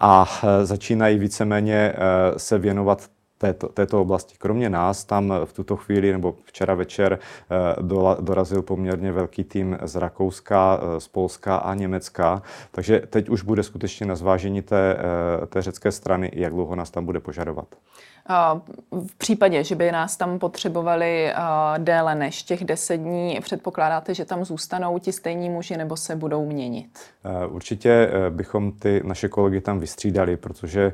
A 0.00 0.26
eh, 0.26 0.66
začínají 0.66 1.18
víceméně 1.18 1.74
eh, 1.74 2.38
se 2.38 2.58
věnovat 2.58 3.08
této, 3.38 3.68
této 3.68 4.00
oblasti. 4.00 4.34
Kromě 4.38 4.70
nás 4.70 5.04
tam 5.04 5.34
v 5.44 5.52
tuto 5.52 5.76
chvíli 5.76 6.12
nebo 6.12 6.34
včera 6.44 6.74
večer 6.74 7.18
dorazil 8.20 8.62
poměrně 8.62 9.12
velký 9.12 9.44
tým 9.44 9.78
z 9.82 9.96
Rakouska, 9.96 10.80
z 10.98 11.08
Polska 11.08 11.56
a 11.56 11.74
Německa. 11.74 12.42
Takže 12.70 13.02
teď 13.10 13.28
už 13.28 13.42
bude 13.42 13.62
skutečně 13.62 14.06
na 14.06 14.16
zvážení 14.16 14.62
té, 14.62 14.96
té 15.48 15.62
řecké 15.62 15.92
strany, 15.92 16.30
jak 16.34 16.52
dlouho 16.52 16.74
nás 16.74 16.90
tam 16.90 17.04
bude 17.04 17.20
požadovat. 17.20 17.66
V 19.06 19.14
případě, 19.18 19.64
že 19.64 19.74
by 19.74 19.92
nás 19.92 20.16
tam 20.16 20.38
potřebovali 20.38 21.32
déle 21.78 22.14
než 22.14 22.42
těch 22.42 22.64
deset 22.64 22.96
dní, 22.96 23.38
předpokládáte, 23.40 24.14
že 24.14 24.24
tam 24.24 24.44
zůstanou 24.44 24.98
ti 24.98 25.12
stejní 25.12 25.50
muži 25.50 25.76
nebo 25.76 25.96
se 25.96 26.16
budou 26.16 26.46
měnit? 26.46 26.98
Určitě 27.48 27.90
e, 27.90 28.30
bychom 28.30 28.72
ty 28.72 29.00
naše 29.04 29.28
kolegy 29.28 29.60
tam 29.60 29.80
vystřídali, 29.80 30.36
protože 30.36 30.82
e, 30.82 30.92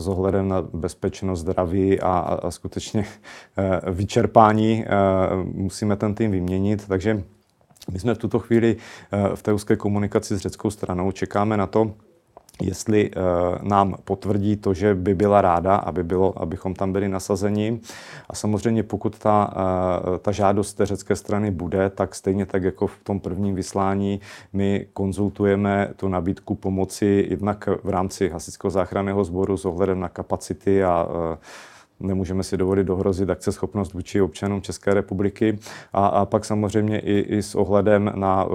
s 0.00 0.08
ohledem 0.08 0.48
na 0.48 0.62
bezpečnost, 0.62 1.40
zdraví 1.40 2.00
a, 2.00 2.18
a 2.18 2.50
skutečně 2.50 3.06
e, 3.56 3.90
vyčerpání 3.90 4.84
musíme 5.44 5.96
ten 5.96 6.14
tým 6.14 6.30
vyměnit, 6.30 6.88
takže 6.88 7.22
my 7.90 7.98
jsme 7.98 8.14
v 8.14 8.18
tuto 8.18 8.38
chvíli 8.38 8.76
v 9.34 9.42
té 9.42 9.52
úzké 9.52 9.76
komunikaci 9.76 10.36
s 10.36 10.38
řeckou 10.38 10.70
stranou, 10.70 11.12
čekáme 11.12 11.56
na 11.56 11.66
to, 11.66 11.94
jestli 12.62 13.10
uh, 13.10 13.22
nám 13.62 13.94
potvrdí 14.04 14.56
to, 14.56 14.74
že 14.74 14.94
by 14.94 15.14
byla 15.14 15.40
ráda, 15.40 15.76
aby 15.76 16.04
bylo, 16.04 16.42
abychom 16.42 16.74
tam 16.74 16.92
byli 16.92 17.08
nasazeni. 17.08 17.80
A 18.28 18.34
samozřejmě 18.34 18.82
pokud 18.82 19.18
ta, 19.18 19.54
uh, 19.56 20.18
ta 20.18 20.32
žádost 20.32 20.74
té 20.74 20.86
řecké 20.86 21.16
strany 21.16 21.50
bude, 21.50 21.90
tak 21.90 22.14
stejně 22.14 22.46
tak 22.46 22.62
jako 22.62 22.86
v 22.86 22.98
tom 23.04 23.20
prvním 23.20 23.54
vyslání 23.54 24.20
my 24.52 24.86
konzultujeme 24.92 25.90
tu 25.96 26.08
nabídku 26.08 26.54
pomoci 26.54 27.26
jednak 27.30 27.68
v 27.82 27.88
rámci 27.88 28.28
hasičského 28.28 28.70
záchranného 28.70 29.24
sboru 29.24 29.56
s 29.56 29.64
ohledem 29.64 30.00
na 30.00 30.08
kapacity 30.08 30.84
a 30.84 31.04
uh, 31.04 31.36
nemůžeme 32.00 32.42
si 32.42 32.56
dovolit 32.56 32.84
dohrozit 32.84 33.30
akceschopnost 33.30 33.92
vůči 33.92 34.20
občanům 34.20 34.62
České 34.62 34.94
republiky 34.94 35.58
a, 35.92 36.06
a 36.06 36.26
pak 36.26 36.44
samozřejmě 36.44 36.98
i, 36.98 37.18
i 37.18 37.42
s 37.42 37.54
ohledem 37.54 38.12
na 38.14 38.44
uh, 38.44 38.52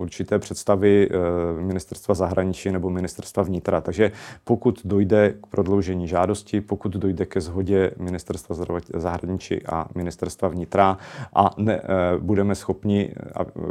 určité 0.00 0.38
představy 0.38 1.08
uh, 1.10 1.60
ministerstva 1.60 2.14
zahraničí 2.14 2.72
nebo 2.72 2.90
ministerstva 2.90 3.42
vnitra. 3.42 3.80
Takže 3.80 4.12
pokud 4.44 4.80
dojde 4.84 5.34
k 5.42 5.46
prodloužení 5.46 6.08
žádosti, 6.08 6.60
pokud 6.60 6.92
dojde 6.92 7.26
ke 7.26 7.40
shodě 7.40 7.90
ministerstva 7.98 8.56
zahraničí 8.94 9.66
a 9.66 9.88
ministerstva 9.94 10.48
vnitra 10.48 10.98
a 11.34 11.50
ne, 11.56 11.80
uh, 11.80 12.22
budeme 12.24 12.54
schopni 12.54 13.14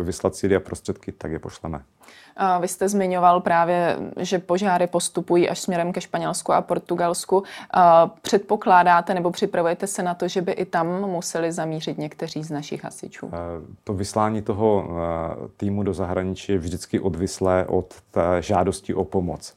vyslat 0.01 0.35
síly 0.35 0.55
a 0.55 0.59
prostředky, 0.59 1.11
tak 1.11 1.31
je 1.31 1.39
pošleme. 1.39 1.81
Vy 2.59 2.67
jste 2.67 2.89
zmiňoval 2.89 3.41
právě, 3.41 3.97
že 4.17 4.39
požáry 4.39 4.87
postupují 4.87 5.49
až 5.49 5.59
směrem 5.59 5.93
ke 5.93 6.01
Španělsku 6.01 6.53
a 6.53 6.61
Portugalsku. 6.61 7.43
Předpokládáte 8.21 9.13
nebo 9.13 9.31
připravujete 9.31 9.87
se 9.87 10.03
na 10.03 10.13
to, 10.13 10.27
že 10.27 10.41
by 10.41 10.51
i 10.51 10.65
tam 10.65 10.87
museli 10.87 11.51
zamířit 11.51 11.97
někteří 11.97 12.43
z 12.43 12.51
našich 12.51 12.83
hasičů? 12.83 13.31
To 13.83 13.93
vyslání 13.93 14.41
toho 14.41 14.87
týmu 15.57 15.83
do 15.83 15.93
zahraničí 15.93 16.51
je 16.51 16.57
vždycky 16.57 16.99
odvislé 16.99 17.65
od 17.65 17.93
žádosti 18.39 18.93
o 18.93 19.03
pomoc 19.03 19.53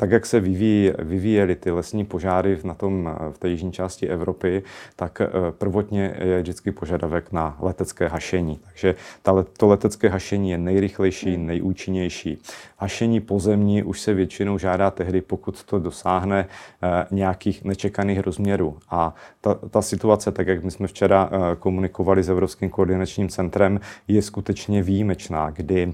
tak 0.00 0.10
jak 0.10 0.26
se 0.26 0.40
vyvíjí, 0.40 0.92
vyvíjely 0.98 1.56
ty 1.56 1.70
lesní 1.70 2.04
požáry 2.04 2.58
na 2.64 2.74
tom, 2.74 3.16
v 3.32 3.38
té 3.38 3.48
jižní 3.48 3.72
části 3.72 4.08
Evropy, 4.08 4.62
tak 4.96 5.20
eh, 5.20 5.28
prvotně 5.50 6.16
je 6.24 6.42
vždycky 6.42 6.72
požadavek 6.72 7.32
na 7.32 7.56
letecké 7.60 8.08
hašení. 8.08 8.60
Takže 8.64 8.94
ta, 9.22 9.44
to 9.56 9.66
letecké 9.66 10.08
hašení 10.08 10.50
je 10.50 10.58
nejrychlejší, 10.58 11.34
hmm. 11.34 11.46
nejúčinnější. 11.46 12.42
Hašení 12.76 13.20
pozemní 13.20 13.82
už 13.82 14.00
se 14.00 14.14
většinou 14.14 14.58
žádá 14.58 14.90
tehdy, 14.90 15.20
pokud 15.20 15.64
to 15.64 15.78
dosáhne 15.78 16.46
eh, 16.82 17.06
nějakých 17.10 17.64
nečekaných 17.64 18.20
rozměrů. 18.20 18.78
A 18.90 19.14
ta, 19.40 19.54
ta 19.54 19.82
situace, 19.82 20.32
tak 20.32 20.46
jak 20.46 20.64
my 20.64 20.70
jsme 20.70 20.86
včera 20.86 21.30
eh, 21.32 21.56
komunikovali 21.56 22.22
s 22.22 22.28
Evropským 22.28 22.70
koordinačním 22.70 23.28
centrem, 23.28 23.80
je 24.08 24.22
skutečně 24.22 24.82
výjimečná, 24.82 25.50
kdy 25.50 25.92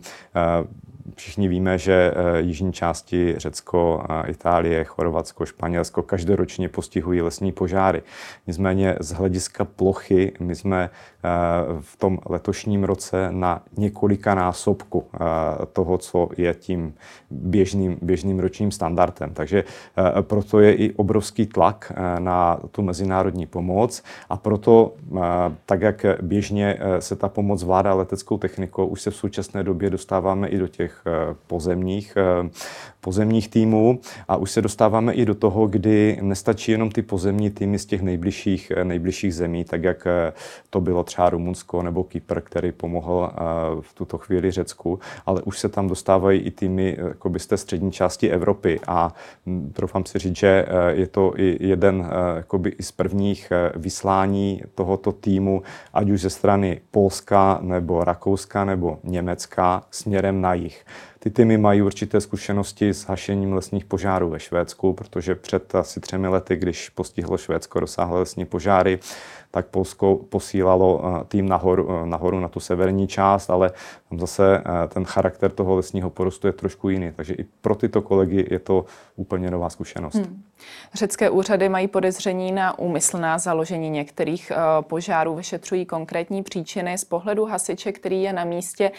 Všichni 1.15 1.49
víme, 1.49 1.79
že 1.79 2.13
eh, 2.15 2.41
jižní 2.41 2.73
části 2.73 3.35
Řecko, 3.37 4.05
Itálie, 4.27 4.85
Chorvatsko, 4.85 5.47
Španělsko 5.47 6.03
každoročně 6.03 6.69
postihují 6.69 7.23
lesní 7.23 7.53
požáry. 7.53 8.03
Nicméně 8.47 8.97
z 9.01 9.13
hlediska 9.13 9.65
plochy 9.65 10.33
my 10.41 10.55
jsme 10.55 10.91
eh, 10.91 11.29
v 11.81 11.97
tom 11.97 12.19
letošním 12.27 12.85
roce 12.85 13.29
na 13.31 13.63
několika 13.77 14.35
násobku 14.35 15.05
eh, 15.15 15.19
toho, 15.73 15.99
co 15.99 16.29
je 16.37 16.55
tím 16.55 16.95
běžným, 17.31 17.99
běžným 18.03 18.39
ročním 18.39 18.71
standardem. 18.71 19.35
Takže 19.35 19.65
proto 20.21 20.61
je 20.61 20.75
i 20.75 20.93
obrovský 20.93 21.47
tlak 21.47 21.93
na 22.19 22.61
tu 22.71 22.83
mezinárodní 22.83 23.47
pomoc 23.47 24.03
a 24.29 24.37
proto, 24.37 24.95
tak 25.67 25.81
jak 25.81 26.07
běžně 26.23 26.79
se 26.99 27.17
ta 27.17 27.29
pomoc 27.29 27.63
vládá 27.63 27.95
leteckou 27.95 28.39
technikou, 28.39 28.87
už 28.87 29.03
se 29.03 29.11
v 29.11 29.17
současné 29.17 29.63
době 29.63 29.91
dostáváme 29.91 30.49
i 30.49 30.59
do 30.59 30.69
těch 30.69 30.94
těch 30.95 31.15
pozemních, 31.47 32.17
pozemních 33.01 33.49
týmů 33.49 34.01
a 34.29 34.37
už 34.37 34.51
se 34.51 34.63
dostáváme 34.63 35.13
i 35.13 35.25
do 35.25 35.35
toho, 35.35 35.67
kdy 35.67 36.19
nestačí 36.23 36.73
jenom 36.73 36.91
ty 36.91 37.03
pozemní 37.03 37.51
týmy 37.51 37.79
z 37.79 37.87
těch 37.87 38.03
nejbližších, 38.03 38.73
nejbližších 38.83 39.35
zemí, 39.35 39.65
tak 39.65 39.83
jak 39.83 40.07
to 40.71 40.81
bylo 40.81 41.05
třeba 41.05 41.31
Rumunsko 41.31 41.83
nebo 41.83 42.05
Kypr, 42.05 42.41
který 42.41 42.73
pomohl 42.73 43.31
v 43.81 43.95
tuto 43.95 44.19
chvíli 44.19 44.51
Řecku, 44.51 44.99
ale 45.27 45.43
už 45.43 45.59
se 45.59 45.69
tam 45.69 45.89
dostávají 45.89 46.41
i 46.41 46.51
týmy 46.51 46.97
jakoby 47.09 47.39
z 47.39 47.47
té 47.47 47.57
střední 47.57 47.93
části 47.93 48.31
Evropy 48.31 48.81
a 48.87 49.15
doufám 49.47 50.07
si 50.07 50.19
říct, 50.19 50.37
že 50.37 50.67
je 50.89 51.07
to 51.07 51.33
i 51.37 51.57
jeden 51.61 52.07
jakoby 52.37 52.71
i 52.79 52.83
z 52.83 52.93
prvních 52.93 53.53
vyslání 53.75 54.63
tohoto 54.75 55.13
týmu, 55.13 55.63
ať 55.95 56.11
už 56.11 56.21
ze 56.21 56.31
strany 56.31 56.81
Polska 56.91 57.59
nebo 57.63 58.05
Rakouska 58.05 58.65
nebo 58.65 58.99
Německa 59.05 59.83
směrem 59.91 60.41
na 60.41 60.55
jih. 60.55 60.84
Ty 61.25 61.31
týmy 61.31 61.59
mají 61.59 61.83
určité 61.83 62.21
zkušenosti 62.21 62.89
s 62.89 63.03
hašením 63.03 63.53
lesních 63.53 63.85
požárů 63.85 64.31
ve 64.31 64.41
Švédsku, 64.41 64.93
protože 64.93 65.35
před 65.35 65.75
asi 65.75 66.01
třemi 66.01 66.29
lety, 66.29 66.57
když 66.57 66.89
postihlo 66.89 67.39
Švédsko 67.39 67.81
rozsáhlé 67.81 68.19
lesní 68.19 68.45
požáry, 68.45 68.99
tak 69.51 69.67
Polsko 69.67 70.17
posílalo 70.17 71.03
eh, 71.05 71.25
tým 71.29 71.49
nahoru, 71.49 71.89
eh, 71.91 72.07
nahoru 72.07 72.41
na 72.41 72.49
tu 72.49 72.61
severní 72.61 73.09
část, 73.09 73.51
ale 73.51 73.73
tam 74.09 74.19
zase 74.19 74.59
eh, 74.59 74.89
ten 74.89 75.05
charakter 75.05 75.51
toho 75.51 75.77
lesního 75.77 76.11
porostu 76.11 76.47
je 76.47 76.53
trošku 76.53 76.89
jiný. 76.89 77.13
Takže 77.17 77.35
i 77.35 77.45
pro 77.61 77.75
tyto 77.75 78.03
kolegy 78.03 78.47
je 78.51 78.59
to 78.59 78.85
úplně 79.17 79.51
nová 79.51 79.71
zkušenost. 79.71 80.15
Hmm. 80.15 80.43
Řecké 80.95 81.31
úřady 81.31 81.69
mají 81.69 81.89
podezření 81.89 82.53
na 82.53 82.79
úmyslná 82.79 83.39
založení 83.39 83.91
některých 83.91 84.53
požárů, 84.81 85.35
vyšetřují 85.35 85.87
konkrétní 85.87 86.43
příčiny. 86.43 86.99
Z 86.99 87.05
pohledu 87.05 87.45
hasiče, 87.45 87.93
který 87.93 88.23
je 88.23 88.33
na 88.33 88.45
místě, 88.45 88.91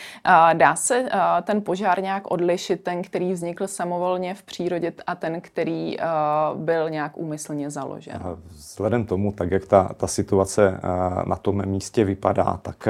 dá 0.54 0.76
se 0.76 1.06
ten 1.44 1.62
požár 1.62 2.02
nějak 2.02 2.32
odlišit, 2.32 2.84
ten, 2.84 3.02
který 3.02 3.34
vznikl 3.34 3.68
samovolně 3.68 4.34
v 4.34 4.44
přírodě 4.44 4.94
a 5.08 5.16
ten, 5.16 5.42
který 5.42 5.98
byl 6.56 6.90
nějak 6.90 7.18
úmyslně 7.18 7.70
založen? 7.70 8.22
Vzhledem 8.50 9.06
tomu, 9.06 9.32
tak 9.32 9.52
jak 9.52 9.66
ta, 9.66 9.92
ta 9.98 10.08
situace 10.08 10.80
na 11.26 11.36
tom 11.36 11.66
místě 11.66 12.04
vypadá, 12.04 12.60
tak 12.62 12.88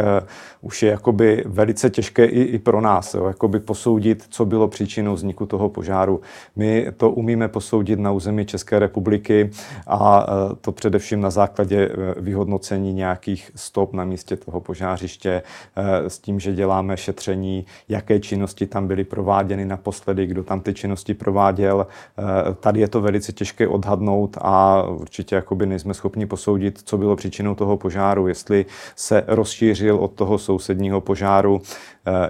už 0.61 0.83
je 0.83 0.91
jakoby 0.91 1.43
velice 1.45 1.89
těžké 1.89 2.25
i, 2.25 2.41
i 2.41 2.59
pro 2.59 2.81
nás 2.81 3.13
jo, 3.13 3.25
jakoby 3.25 3.59
posoudit, 3.59 4.25
co 4.29 4.45
bylo 4.45 4.67
příčinou 4.67 5.13
vzniku 5.13 5.45
toho 5.45 5.69
požáru. 5.69 6.21
My 6.55 6.87
to 6.97 7.11
umíme 7.11 7.47
posoudit 7.47 7.99
na 7.99 8.11
území 8.11 8.45
České 8.45 8.64
republiky 8.71 9.49
a 9.87 10.25
to 10.61 10.71
především 10.71 11.21
na 11.21 11.29
základě 11.29 11.85
e, 11.85 12.21
vyhodnocení 12.21 12.93
nějakých 12.93 13.51
stop 13.55 13.93
na 13.93 14.05
místě 14.05 14.35
toho 14.35 14.61
požářiště 14.61 15.41
e, 15.75 16.09
s 16.09 16.19
tím, 16.19 16.39
že 16.39 16.53
děláme 16.53 16.97
šetření, 16.97 17.65
jaké 17.89 18.19
činnosti 18.19 18.67
tam 18.67 18.87
byly 18.87 19.03
prováděny 19.03 19.65
naposledy, 19.65 20.25
kdo 20.25 20.43
tam 20.43 20.61
ty 20.61 20.73
činnosti 20.73 21.13
prováděl. 21.13 21.87
E, 22.49 22.53
tady 22.53 22.79
je 22.79 22.87
to 22.87 23.01
velice 23.01 23.33
těžké 23.33 23.67
odhadnout 23.67 24.37
a 24.41 24.83
určitě 24.83 25.35
jakoby 25.35 25.65
nejsme 25.65 25.93
schopni 25.93 26.25
posoudit, 26.25 26.81
co 26.85 26.97
bylo 26.97 27.15
příčinou 27.15 27.55
toho 27.55 27.77
požáru, 27.77 28.27
jestli 28.27 28.65
se 28.95 29.23
rozšířil 29.27 29.95
od 29.95 30.11
toho 30.11 30.37
sousedního 30.37 31.01
požáru. 31.01 31.61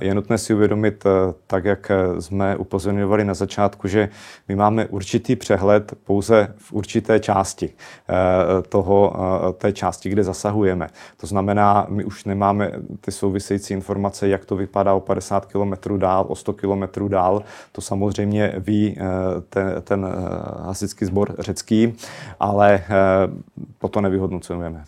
Je 0.01 0.15
nutné 0.15 0.38
si 0.38 0.54
uvědomit, 0.54 1.04
tak 1.48 1.65
jak 1.65 1.92
jsme 2.20 2.58
upozorňovali 2.58 3.25
na 3.25 3.34
začátku, 3.34 3.88
že 3.88 4.10
my 4.48 4.56
máme 4.56 4.86
určitý 4.86 5.36
přehled 5.36 5.94
pouze 6.04 6.25
v 6.58 6.74
určité 6.74 7.20
části 7.20 7.70
eh, 7.70 8.62
toho, 8.70 9.13
té 9.58 9.74
části, 9.74 10.10
kde 10.10 10.24
zasahujeme. 10.24 10.88
To 11.17 11.27
znamená, 11.27 11.86
my 11.89 12.05
už 12.05 12.25
nemáme 12.25 12.72
ty 13.01 13.12
související 13.12 13.74
informace, 13.74 14.27
jak 14.27 14.46
to 14.46 14.55
vypadá 14.55 14.94
o 14.94 15.00
50 15.00 15.46
km 15.46 15.98
dál, 15.98 16.25
o 16.27 16.36
100 16.36 16.53
km 16.53 17.08
dál. 17.08 17.44
To 17.72 17.82
samozřejmě 17.82 18.53
ví 18.58 18.98
ten, 19.50 19.82
ten 19.82 20.08
hasičský 20.62 21.05
sbor 21.05 21.36
řecký, 21.39 21.94
ale 22.39 22.84
toto 23.79 24.01
nevyhodnocujeme. 24.01 24.86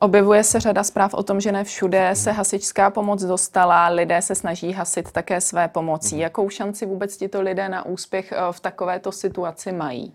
Objevuje 0.00 0.44
se 0.44 0.60
řada 0.60 0.84
zpráv 0.84 1.14
o 1.14 1.22
tom, 1.22 1.40
že 1.40 1.52
ne 1.52 1.64
všude 1.64 2.10
se 2.14 2.32
hasičská 2.32 2.90
pomoc 2.90 3.24
dostala, 3.24 3.88
lidé 3.88 4.22
se 4.22 4.34
snaží 4.34 4.72
hasit 4.72 5.12
také 5.12 5.40
své 5.40 5.68
pomocí. 5.68 6.14
Mhm. 6.14 6.22
Jakou 6.22 6.48
šanci 6.48 6.86
vůbec 6.86 7.16
tito 7.16 7.40
lidé 7.40 7.68
na 7.68 7.86
úspěch 7.86 8.32
eh, 8.32 8.36
v 8.50 8.60
takovéto 8.60 9.12
situaci 9.12 9.72
mají? 9.72 10.14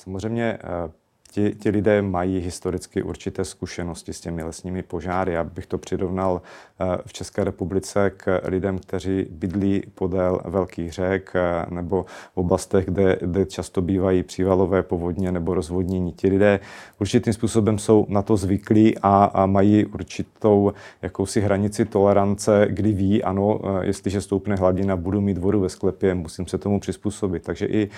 Samozřejmě 0.00 0.58
eh, 0.64 0.92
ti, 1.32 1.54
ti 1.58 1.70
lidé 1.70 2.02
mají 2.02 2.38
historicky 2.38 3.02
určité 3.02 3.44
zkušenosti 3.44 4.12
s 4.12 4.20
těmi 4.20 4.42
lesními 4.42 4.82
požáry. 4.82 5.32
Já 5.32 5.44
bych 5.44 5.66
to 5.66 5.78
přirovnal 5.78 6.42
eh, 6.80 6.98
v 7.06 7.12
České 7.12 7.44
republice 7.44 8.12
k 8.16 8.40
lidem, 8.44 8.78
kteří 8.78 9.26
bydlí 9.30 9.82
podél 9.94 10.40
velkých 10.44 10.92
řek 10.92 11.32
eh, 11.34 11.66
nebo 11.74 12.06
v 12.34 12.36
oblastech, 12.36 12.84
kde, 12.84 13.16
kde 13.20 13.46
často 13.46 13.82
bývají 13.82 14.22
přívalové 14.22 14.82
povodně 14.82 15.32
nebo 15.32 15.54
rozvodnění. 15.54 16.12
Ti 16.12 16.28
lidé 16.28 16.60
určitým 17.00 17.32
způsobem 17.32 17.78
jsou 17.78 18.06
na 18.08 18.22
to 18.22 18.36
zvyklí 18.36 18.98
a, 18.98 19.24
a 19.24 19.46
mají 19.46 19.86
určitou 19.86 20.72
jakousi 21.02 21.40
hranici 21.40 21.84
tolerance, 21.84 22.66
kdy 22.70 22.92
ví, 22.92 23.22
ano, 23.22 23.60
eh, 23.64 23.86
jestliže 23.86 24.20
stoupne 24.20 24.56
hladina, 24.56 24.96
budu 24.96 25.20
mít 25.20 25.38
vodu 25.38 25.60
ve 25.60 25.68
sklepě, 25.68 26.14
musím 26.14 26.46
se 26.46 26.58
tomu 26.58 26.80
přizpůsobit. 26.80 27.42
Takže 27.42 27.66
i, 27.66 27.88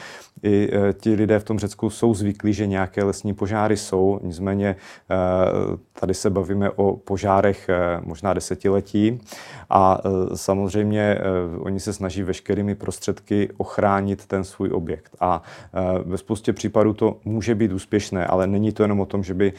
i 0.42 0.70
ti 1.00 1.14
lidé 1.14 1.38
v 1.38 1.44
tom 1.44 1.58
Řecku 1.58 1.90
jsou 1.90 2.14
zvyklí, 2.14 2.52
že 2.52 2.66
nějaké 2.66 3.04
lesní 3.04 3.23
lesní 3.24 3.34
požáry 3.34 3.76
jsou, 3.76 4.20
nicméně 4.22 4.76
eh, 5.10 5.16
tady 6.00 6.14
se 6.14 6.30
bavíme 6.30 6.70
o 6.70 6.96
požárech 6.96 7.68
eh, 7.68 8.00
možná 8.04 8.34
desetiletí 8.34 9.20
a 9.70 10.00
eh, 10.04 10.36
samozřejmě 10.36 11.18
oni 11.58 11.80
se 11.80 11.92
snaží 11.92 12.22
veškerými 12.22 12.74
prostředky 12.74 13.48
ochránit 13.56 14.26
ten 14.26 14.44
svůj 14.44 14.70
objekt. 14.72 15.16
A 15.20 15.42
ve 16.04 16.18
spoustě 16.18 16.52
případů 16.52 16.92
to 16.92 17.16
může 17.24 17.54
být 17.54 17.72
úspěšné, 17.72 18.26
ale 18.26 18.46
není 18.46 18.72
to 18.72 18.82
jenom 18.82 19.00
o 19.00 19.06
tom, 19.06 19.22
že 19.24 19.34
by 19.34 19.52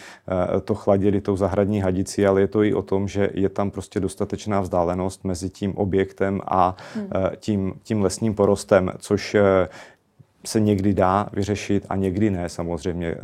to 0.63 0.75
chladili 0.75 1.21
tou 1.21 1.37
zahradní 1.37 1.81
hadicí, 1.81 2.25
ale 2.25 2.41
je 2.41 2.47
to 2.47 2.63
i 2.63 2.73
o 2.73 2.81
tom, 2.81 3.07
že 3.07 3.29
je 3.33 3.49
tam 3.49 3.71
prostě 3.71 3.99
dostatečná 3.99 4.61
vzdálenost 4.61 5.23
mezi 5.23 5.49
tím 5.49 5.77
objektem 5.77 6.41
a 6.45 6.75
hmm. 6.95 7.09
tím, 7.37 7.73
tím 7.83 8.01
lesním 8.01 8.35
porostem, 8.35 8.91
což 8.99 9.35
se 10.47 10.59
někdy 10.59 10.93
dá 10.93 11.27
vyřešit 11.33 11.85
a 11.89 11.95
někdy 11.95 12.29
ne. 12.29 12.49
Samozřejmě 12.49 13.07
eh, 13.07 13.19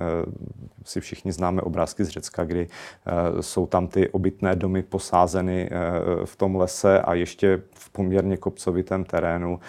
si 0.85 1.01
všichni 1.01 1.31
známe 1.31 1.61
obrázky 1.61 2.03
z 2.03 2.09
Řecka, 2.09 2.43
kdy 2.43 2.67
eh, 2.67 3.43
jsou 3.43 3.65
tam 3.65 3.87
ty 3.87 4.09
obytné 4.09 4.55
domy 4.55 4.83
posázeny 4.83 5.69
eh, 5.71 6.25
v 6.25 6.35
tom 6.35 6.55
lese 6.55 7.01
a 7.01 7.13
ještě 7.13 7.61
v 7.73 7.89
poměrně 7.89 8.37
kopcovitém 8.37 9.03
terénu 9.03 9.59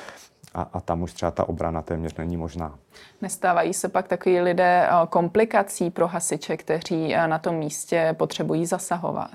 a, 0.55 0.63
a 0.73 0.81
tam 0.81 1.03
už 1.03 1.13
třeba 1.13 1.31
ta 1.31 1.49
obrana 1.49 1.83
téměř 1.83 2.15
není 2.15 2.37
možná. 2.37 2.79
Nestávají 3.23 3.75
se 3.75 3.89
pak 3.89 4.09
takový 4.09 4.41
lidé 4.41 4.89
komplikací 5.11 5.91
pro 5.91 6.07
hasiče, 6.07 6.57
kteří 6.57 7.15
na 7.27 7.39
tom 7.39 7.55
místě 7.55 8.15
potřebují 8.19 8.67
zasahovat? 8.67 9.31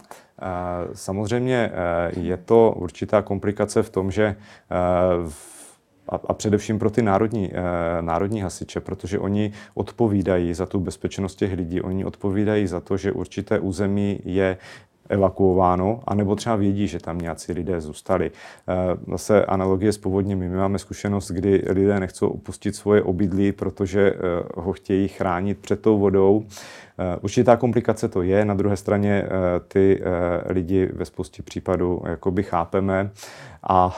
Samozřejmě 0.94 1.72
je 2.10 2.38
to 2.38 2.74
určitá 2.78 3.22
komplikace 3.22 3.84
v 3.84 3.90
tom, 3.90 4.12
že 4.12 4.36
v 5.30 5.57
a, 6.10 6.20
a 6.28 6.34
především 6.34 6.80
pro 6.80 6.90
ty 6.90 7.02
národní, 7.02 7.52
eh, 7.54 8.02
národní 8.02 8.42
hasiče, 8.42 8.80
protože 8.80 9.20
oni 9.20 9.52
odpovídají 9.74 10.54
za 10.54 10.66
tu 10.66 10.80
bezpečnost 10.80 11.36
těch 11.36 11.54
lidí, 11.54 11.82
oni 11.82 12.06
odpovídají 12.06 12.68
za 12.68 12.80
to, 12.80 12.98
že 12.98 13.12
určité 13.12 13.60
území 13.60 14.20
je 14.26 14.58
evakuováno, 15.10 16.00
anebo 16.08 16.36
třeba 16.36 16.56
vědí, 16.56 16.88
že 16.88 17.00
tam 17.00 17.18
nějací 17.18 17.54
lidé 17.54 17.82
zůstali. 17.82 18.32
Eh, 18.68 18.74
zase 19.12 19.46
analogie 19.46 19.94
s 19.94 19.98
povodněmi. 19.98 20.50
My 20.50 20.58
máme 20.58 20.80
zkušenost, 20.80 21.32
kdy 21.32 21.64
lidé 21.70 22.00
nechcou 22.00 22.28
opustit 22.28 22.76
svoje 22.76 23.04
obydlí, 23.04 23.52
protože 23.52 24.14
eh, 24.14 24.18
ho 24.56 24.74
chtějí 24.74 25.08
chránit 25.08 25.58
před 25.58 25.82
tou 25.82 26.00
vodou. 26.00 26.46
Určitá 27.22 27.56
komplikace 27.56 28.08
to 28.08 28.22
je, 28.22 28.46
na 28.46 28.54
druhé 28.54 28.78
straně 28.78 29.24
ty 29.68 30.02
lidi 30.46 30.90
ve 30.94 31.06
spoustě 31.06 31.44
případů 31.44 32.02
jakoby 32.06 32.44
chápeme 32.44 33.12
a 33.64 33.90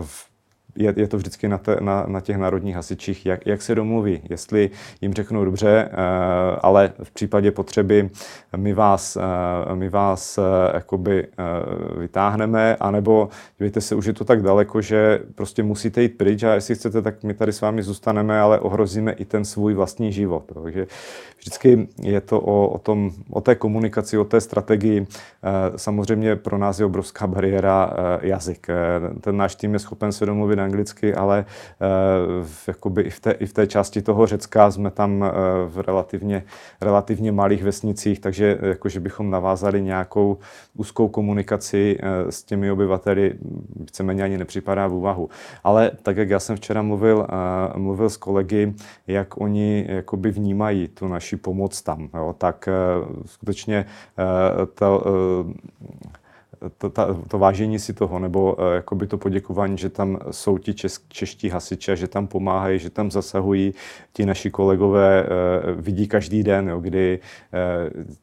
v 0.00 0.35
je, 0.76 0.94
je 0.96 1.08
to 1.08 1.16
vždycky 1.16 1.48
na, 1.48 1.58
te, 1.58 1.76
na, 1.80 2.04
na 2.06 2.20
těch 2.20 2.36
národních 2.36 2.74
hasičích, 2.74 3.26
jak, 3.26 3.46
jak 3.46 3.62
se 3.62 3.74
domluví. 3.74 4.20
Jestli 4.30 4.70
jim 5.00 5.14
řeknou 5.14 5.44
dobře, 5.44 5.88
uh, 5.92 5.98
ale 6.62 6.92
v 7.02 7.10
případě 7.10 7.50
potřeby 7.50 8.10
my 8.56 8.72
vás, 8.72 9.16
uh, 9.16 9.76
my 9.76 9.88
vás 9.88 10.38
uh, 10.38 10.44
jakoby 10.74 11.26
vytáhneme, 11.98 12.76
anebo 12.76 13.28
dívejte 13.58 13.80
se, 13.80 13.94
už 13.94 14.06
je 14.06 14.12
to 14.12 14.24
tak 14.24 14.42
daleko, 14.42 14.80
že 14.80 15.20
prostě 15.34 15.62
musíte 15.62 16.02
jít 16.02 16.18
pryč 16.18 16.42
a 16.42 16.54
jestli 16.54 16.74
chcete, 16.74 17.02
tak 17.02 17.22
my 17.24 17.34
tady 17.34 17.52
s 17.52 17.60
vámi 17.60 17.82
zůstaneme, 17.82 18.40
ale 18.40 18.60
ohrozíme 18.60 19.12
i 19.12 19.24
ten 19.24 19.44
svůj 19.44 19.74
vlastní 19.74 20.12
život. 20.12 20.52
Takže 20.54 20.86
vždycky 21.38 21.88
je 22.02 22.20
to 22.20 22.40
o, 22.40 22.68
o, 22.68 22.78
tom, 22.78 23.10
o 23.30 23.40
té 23.40 23.54
komunikaci, 23.54 24.18
o 24.18 24.24
té 24.24 24.40
strategii. 24.40 25.06
Samozřejmě 25.76 26.36
pro 26.36 26.58
nás 26.58 26.78
je 26.78 26.86
obrovská 26.86 27.26
bariéra 27.26 27.90
jazyk. 28.20 28.66
Ten 29.20 29.36
náš 29.36 29.54
tým 29.54 29.72
je 29.72 29.78
schopen 29.78 30.12
se 30.12 30.26
domluvit 30.26 30.56
na 30.56 30.65
anglicky, 30.66 31.14
ale 31.14 31.44
v, 32.42 32.68
jakoby 32.68 33.02
i, 33.02 33.10
v 33.10 33.20
té, 33.20 33.30
i 33.30 33.46
v 33.46 33.52
té 33.52 33.66
části 33.66 34.02
toho 34.02 34.26
Řecka 34.26 34.70
jsme 34.70 34.90
tam 34.90 35.24
v 35.66 35.80
relativně, 35.86 36.44
relativně 36.80 37.32
malých 37.32 37.64
vesnicích, 37.64 38.20
takže 38.20 38.58
jakože 38.62 39.00
bychom 39.00 39.30
navázali 39.30 39.82
nějakou 39.82 40.38
úzkou 40.74 41.08
komunikaci 41.08 41.98
s 42.30 42.42
těmi 42.42 42.70
obyvateli, 42.70 43.34
víceméně 43.80 44.22
ani 44.22 44.38
nepřipadá 44.38 44.86
v 44.86 44.94
úvahu. 44.94 45.28
Ale 45.64 45.90
tak, 46.02 46.16
jak 46.16 46.30
já 46.30 46.40
jsem 46.40 46.56
včera 46.56 46.82
mluvil, 46.82 47.26
mluvil 47.76 48.10
s 48.10 48.16
kolegy, 48.16 48.74
jak 49.06 49.40
oni 49.40 49.86
jakoby 49.88 50.30
vnímají 50.30 50.88
tu 50.88 51.08
naši 51.08 51.36
pomoc 51.36 51.82
tam, 51.82 52.08
jo, 52.14 52.34
tak 52.38 52.68
skutečně 53.26 53.86
to, 54.74 55.04
to, 56.78 56.90
ta, 56.90 57.16
to 57.28 57.38
vážení 57.38 57.78
si 57.78 57.92
toho, 57.92 58.18
nebo 58.18 58.54
uh, 58.54 58.74
jakoby 58.74 59.06
to 59.06 59.18
poděkování, 59.18 59.78
že 59.78 59.88
tam 59.88 60.18
jsou 60.30 60.58
ti 60.58 60.74
čes, 60.74 61.00
čeští 61.08 61.48
hasiči, 61.48 61.96
že 61.96 62.08
tam 62.08 62.26
pomáhají, 62.26 62.78
že 62.78 62.90
tam 62.90 63.10
zasahují. 63.10 63.74
Ti 64.12 64.26
naši 64.26 64.50
kolegové, 64.50 65.22
uh, 65.22 65.80
vidí 65.80 66.08
každý 66.08 66.42
den, 66.42 66.68
jo, 66.68 66.80
kdy 66.80 67.18
uh, 67.98 68.14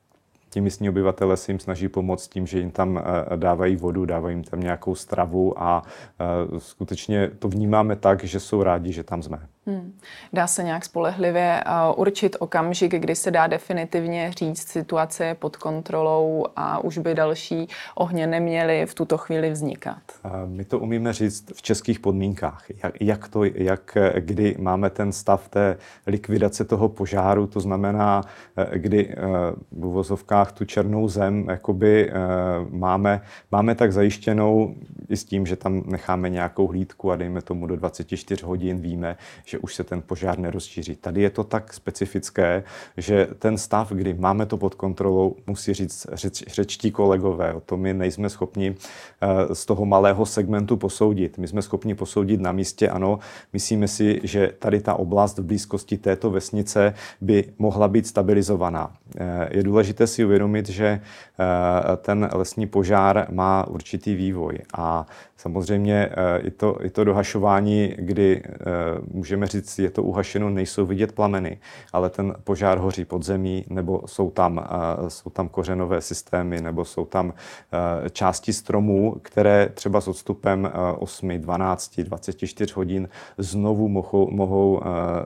ti 0.54 0.62
místní 0.62 0.90
obyvatele 0.90 1.38
se 1.38 1.52
jim 1.52 1.60
snaží 1.60 1.88
pomoct 1.88 2.28
tím, 2.28 2.48
že 2.48 2.60
jim 2.60 2.72
tam 2.72 3.04
dávají 3.36 3.76
vodu, 3.76 4.06
dávají 4.06 4.36
jim 4.36 4.44
tam 4.44 4.60
nějakou 4.60 4.96
stravu 4.96 5.64
a 5.64 5.84
skutečně 6.58 7.32
to 7.40 7.50
vnímáme 7.50 7.96
tak, 7.96 8.24
že 8.24 8.40
jsou 8.40 8.64
rádi, 8.64 8.92
že 8.92 9.04
tam 9.04 9.24
jsme. 9.24 9.40
Hmm. 9.66 9.94
Dá 10.34 10.48
se 10.48 10.64
nějak 10.64 10.86
spolehlivě 10.86 11.64
uh, 11.68 12.00
určit 12.00 12.36
okamžik, 12.40 12.92
kdy 12.92 13.16
se 13.16 13.32
dá 13.32 13.48
definitivně 13.48 14.32
říct, 14.38 14.68
situace 14.68 15.26
je 15.26 15.36
pod 15.36 15.58
kontrolou 15.58 16.46
a 16.56 16.84
už 16.84 16.98
by 16.98 17.16
další 17.16 17.68
ohně 17.96 18.28
neměly 18.28 18.86
v 18.86 18.94
tuto 18.94 19.18
chvíli 19.18 19.52
vznikat? 19.52 20.02
My 20.46 20.66
to 20.66 20.80
umíme 20.80 21.14
říct 21.14 21.52
v 21.56 21.62
českých 21.62 22.00
podmínkách. 22.00 22.66
Jak, 22.84 23.02
jak, 23.02 23.28
to, 23.28 23.44
jak 23.44 23.98
kdy 24.20 24.56
máme 24.60 24.90
ten 24.90 25.12
stav 25.12 25.50
té 25.50 25.78
likvidace 26.08 26.66
toho 26.66 26.90
požáru, 26.90 27.48
to 27.48 27.60
znamená, 27.60 28.22
kdy 28.74 29.16
v 29.72 29.86
uvozovkách 29.86 30.43
tu 30.52 30.66
černou 30.66 31.08
zem 31.08 31.46
jakoby 31.50 32.12
uh, 32.12 32.74
máme, 32.74 33.22
máme 33.52 33.76
tak 33.76 33.94
zajištěnou 33.94 34.76
i 35.10 35.18
s 35.18 35.24
tím, 35.24 35.46
že 35.46 35.56
tam 35.56 35.84
necháme 35.86 36.30
nějakou 36.30 36.68
hlídku 36.68 37.12
a 37.12 37.16
dejme 37.16 37.42
tomu 37.42 37.68
do 37.68 37.76
24 37.76 38.46
hodin 38.46 38.80
víme, 38.80 39.18
že 39.46 39.58
už 39.58 39.76
se 39.76 39.84
ten 39.84 40.02
požár 40.02 40.40
nerozšíří. 40.40 40.96
Tady 40.96 41.22
je 41.22 41.30
to 41.30 41.44
tak 41.44 41.74
specifické, 41.74 42.64
že 42.98 43.28
ten 43.40 43.58
stav, 43.58 43.92
kdy 43.92 44.14
máme 44.14 44.46
to 44.46 44.58
pod 44.58 44.76
kontrolou, 44.76 45.36
musí 45.48 45.74
říct 45.74 46.08
řeč, 46.14 46.44
řečtí 46.48 46.92
kolegové. 46.92 47.54
O 47.54 47.60
to 47.60 47.78
my 47.78 47.94
nejsme 47.94 48.30
schopni 48.30 48.76
eh, 49.22 49.56
z 49.56 49.66
toho 49.66 49.86
malého 49.86 50.26
segmentu 50.26 50.78
posoudit. 50.78 51.38
My 51.38 51.48
jsme 51.48 51.62
schopni 51.62 51.96
posoudit 51.96 52.42
na 52.42 52.52
místě, 52.52 52.90
ano, 52.90 53.20
myslíme 53.54 53.88
si, 53.88 54.20
že 54.24 54.52
tady 54.60 54.82
ta 54.82 54.94
oblast 54.94 55.38
v 55.38 55.44
blízkosti 55.44 55.98
této 55.98 56.30
vesnice 56.30 56.94
by 57.22 57.54
mohla 57.60 57.88
být 57.88 58.08
stabilizovaná. 58.08 58.94
Eh, 59.18 59.50
je 59.58 59.64
důležité 59.64 60.08
si 60.08 60.26
uvědomit, 60.26 60.33
že 60.70 60.86
eh, 60.86 61.98
ten 61.98 62.30
lesní 62.34 62.68
požár 62.68 63.28
má 63.32 63.68
určitý 63.68 64.16
vývoj 64.16 64.60
a 64.78 65.06
samozřejmě 65.38 66.10
i 66.40 66.52
to, 66.52 66.86
i 66.86 66.90
to 66.90 67.04
dohašování, 67.04 67.96
kdy 67.98 68.44
můžeme 69.12 69.34
můžeme 69.34 69.48
říct, 69.48 69.80
je 69.80 69.90
to 69.90 70.04
uhašeno, 70.04 70.50
nejsou 70.50 70.86
vidět 70.86 71.12
plameny, 71.12 71.58
ale 71.94 72.10
ten 72.10 72.36
požár 72.44 72.78
hoří 72.78 73.06
pod 73.06 73.24
zemí, 73.24 73.66
nebo 73.70 74.02
jsou 74.06 74.32
tam, 74.32 74.68
jsou 75.08 75.30
tam 75.30 75.50
kořenové 75.50 76.02
systémy, 76.02 76.62
nebo 76.62 76.86
jsou 76.86 77.06
tam 77.06 77.34
části 78.12 78.54
stromů, 78.54 79.16
které 79.22 79.70
třeba 79.74 80.02
s 80.02 80.08
odstupem 80.08 80.64
uh, 80.64 81.04
8, 81.04 81.30
12, 81.30 82.00
24 82.00 82.74
hodin 82.76 83.10
znovu 83.38 83.88
mohou, 83.88 84.32
mohou, 84.32 84.82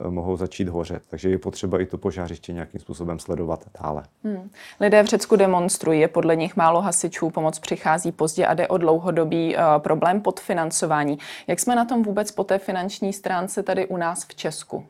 mohou 0.08 0.36
začít 0.36 0.68
hořet. 0.68 1.02
Takže 1.10 1.30
je 1.30 1.38
potřeba 1.38 1.80
i 1.80 1.86
to 1.86 1.98
požářiště 1.98 2.52
nějakým 2.52 2.80
způsobem 2.80 3.18
sledovat 3.18 3.64
dále. 3.82 4.02
Hmm. 4.24 4.50
Lidé 4.80 4.97
v 5.02 5.06
Řecku 5.06 5.36
demonstrují, 5.36 6.00
je 6.00 6.08
podle 6.08 6.36
nich 6.36 6.56
málo 6.56 6.80
hasičů, 6.80 7.30
pomoc 7.30 7.58
přichází 7.58 8.12
pozdě 8.12 8.46
a 8.46 8.54
jde 8.54 8.68
o 8.68 8.78
dlouhodobý 8.78 9.56
uh, 9.56 9.62
problém 9.78 10.20
podfinancování. 10.20 11.18
Jak 11.46 11.60
jsme 11.60 11.76
na 11.76 11.84
tom 11.84 12.02
vůbec 12.02 12.30
po 12.30 12.44
té 12.44 12.58
finanční 12.58 13.12
stránce 13.12 13.62
tady 13.62 13.86
u 13.86 13.96
nás 13.96 14.24
v 14.24 14.34
Česku? 14.34 14.84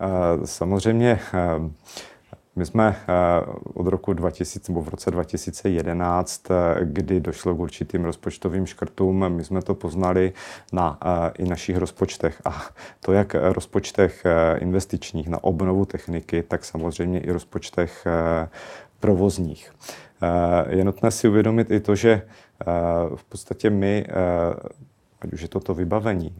Eh, 0.00 0.46
samozřejmě 0.46 1.20
eh, 1.34 1.38
my 2.56 2.66
jsme 2.66 2.96
eh, 2.96 3.12
od 3.74 3.86
roku 3.86 4.12
2000, 4.12 4.72
nebo 4.72 4.82
v 4.82 4.88
roce 4.88 5.10
2011, 5.10 6.42
kdy 6.82 7.20
došlo 7.20 7.54
k 7.54 7.60
určitým 7.60 8.04
rozpočtovým 8.04 8.66
škrtům, 8.66 9.28
my 9.28 9.44
jsme 9.44 9.62
to 9.62 9.74
poznali 9.74 10.32
na 10.72 10.98
i 11.38 11.44
našich 11.44 11.76
rozpočtech. 11.76 12.42
A 12.44 12.62
to 13.00 13.12
jak 13.12 13.34
rozpočtech 13.34 14.24
investičních 14.58 15.28
na 15.28 15.44
obnovu 15.44 15.84
techniky, 15.84 16.42
tak 16.42 16.64
samozřejmě 16.64 17.20
i 17.20 17.32
rozpočtech 17.32 18.06
provozních. 19.00 19.72
Je 20.68 20.84
nutné 20.84 21.10
si 21.10 21.28
uvědomit 21.28 21.70
i 21.70 21.80
to, 21.80 21.94
že 21.94 22.22
v 23.16 23.24
podstatě 23.24 23.70
my 23.70 24.06
ať 25.24 25.32
už 25.32 25.42
je 25.42 25.48
to 25.48 25.60
to 25.60 25.74
vybavení, 25.74 26.34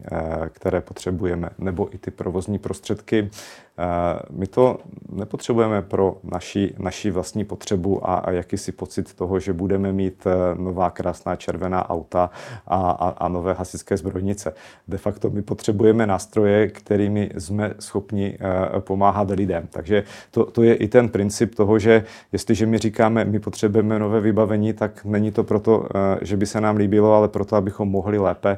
které 0.49 0.81
potřebujeme, 0.81 1.49
nebo 1.57 1.95
i 1.95 1.97
ty 1.97 2.11
provozní 2.11 2.59
prostředky, 2.59 3.29
Eh, 3.77 4.19
my 4.31 4.47
to 4.47 4.77
nepotřebujeme 5.11 5.81
pro 5.81 6.17
naši, 6.23 6.73
naši 6.79 7.11
vlastní 7.11 7.45
potřebu 7.45 8.09
a, 8.09 8.15
a 8.15 8.31
jakýsi 8.31 8.71
pocit 8.71 9.13
toho, 9.13 9.39
že 9.39 9.53
budeme 9.53 9.93
mít 9.93 10.27
eh, 10.27 10.61
nová 10.61 10.89
krásná 10.89 11.35
červená 11.35 11.89
auta 11.89 12.29
a, 12.67 12.91
a, 12.91 13.09
a 13.09 13.27
nové 13.27 13.53
hasičské 13.53 13.97
zbrojnice. 13.97 14.53
De 14.87 14.97
facto 14.97 15.29
my 15.29 15.41
potřebujeme 15.41 16.07
nástroje, 16.07 16.67
kterými 16.67 17.29
jsme 17.37 17.73
schopni 17.79 18.37
eh, 18.39 18.81
pomáhat 18.81 19.29
lidem. 19.29 19.67
Takže 19.69 20.03
to, 20.31 20.45
to 20.45 20.63
je 20.63 20.75
i 20.75 20.87
ten 20.87 21.09
princip 21.09 21.55
toho, 21.55 21.79
že 21.79 22.03
jestliže 22.31 22.65
my 22.65 22.77
říkáme, 22.77 23.25
my 23.25 23.39
potřebujeme 23.39 23.99
nové 23.99 24.21
vybavení, 24.21 24.73
tak 24.73 25.05
není 25.05 25.31
to 25.31 25.43
proto, 25.43 25.87
že 26.21 26.37
by 26.37 26.45
se 26.45 26.61
nám 26.61 26.75
líbilo, 26.75 27.13
ale 27.13 27.27
proto, 27.27 27.55
abychom 27.55 27.89
mohli 27.89 28.17
lépe, 28.17 28.57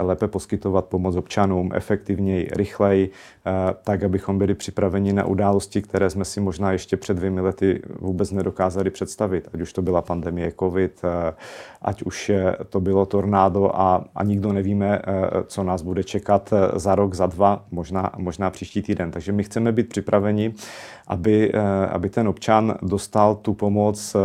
lépe 0.00 0.28
poskytovat 0.28 0.84
pomoc 0.84 1.16
občanům, 1.16 1.70
efektivněji, 1.74 2.48
rychleji, 2.52 3.10
tak, 3.84 4.02
abychom 4.02 4.38
byli 4.38 4.54
připraveni 4.54 5.12
na 5.12 5.24
události, 5.24 5.82
které 5.82 6.10
jsme 6.10 6.24
si 6.24 6.40
možná 6.40 6.72
ještě 6.72 6.96
před 6.96 7.14
dvěmi 7.14 7.40
lety 7.40 7.82
vůbec 8.00 8.30
nedokázali 8.30 8.90
představit. 8.90 9.48
Ať 9.54 9.60
už 9.60 9.72
to 9.72 9.82
byla 9.82 10.02
pandemie 10.02 10.52
COVID, 10.60 11.00
eh, 11.04 11.34
ať 11.82 12.02
už 12.02 12.30
to 12.68 12.80
bylo 12.80 13.06
tornádo 13.06 13.70
a, 13.74 14.04
a 14.14 14.24
nikdo 14.24 14.52
nevíme, 14.52 14.98
eh, 14.98 15.30
co 15.46 15.62
nás 15.62 15.82
bude 15.82 16.04
čekat 16.04 16.52
eh, 16.52 16.78
za 16.78 16.94
rok, 16.94 17.14
za 17.14 17.26
dva, 17.26 17.64
možná, 17.70 18.10
možná 18.16 18.50
příští 18.50 18.82
týden. 18.82 19.10
Takže 19.10 19.32
my 19.32 19.42
chceme 19.42 19.72
být 19.72 19.88
připraveni, 19.88 20.54
aby, 21.06 21.52
aby 21.90 22.10
ten 22.10 22.28
občan 22.28 22.74
dostal 22.82 23.34
tu 23.34 23.54
pomoc, 23.54 24.16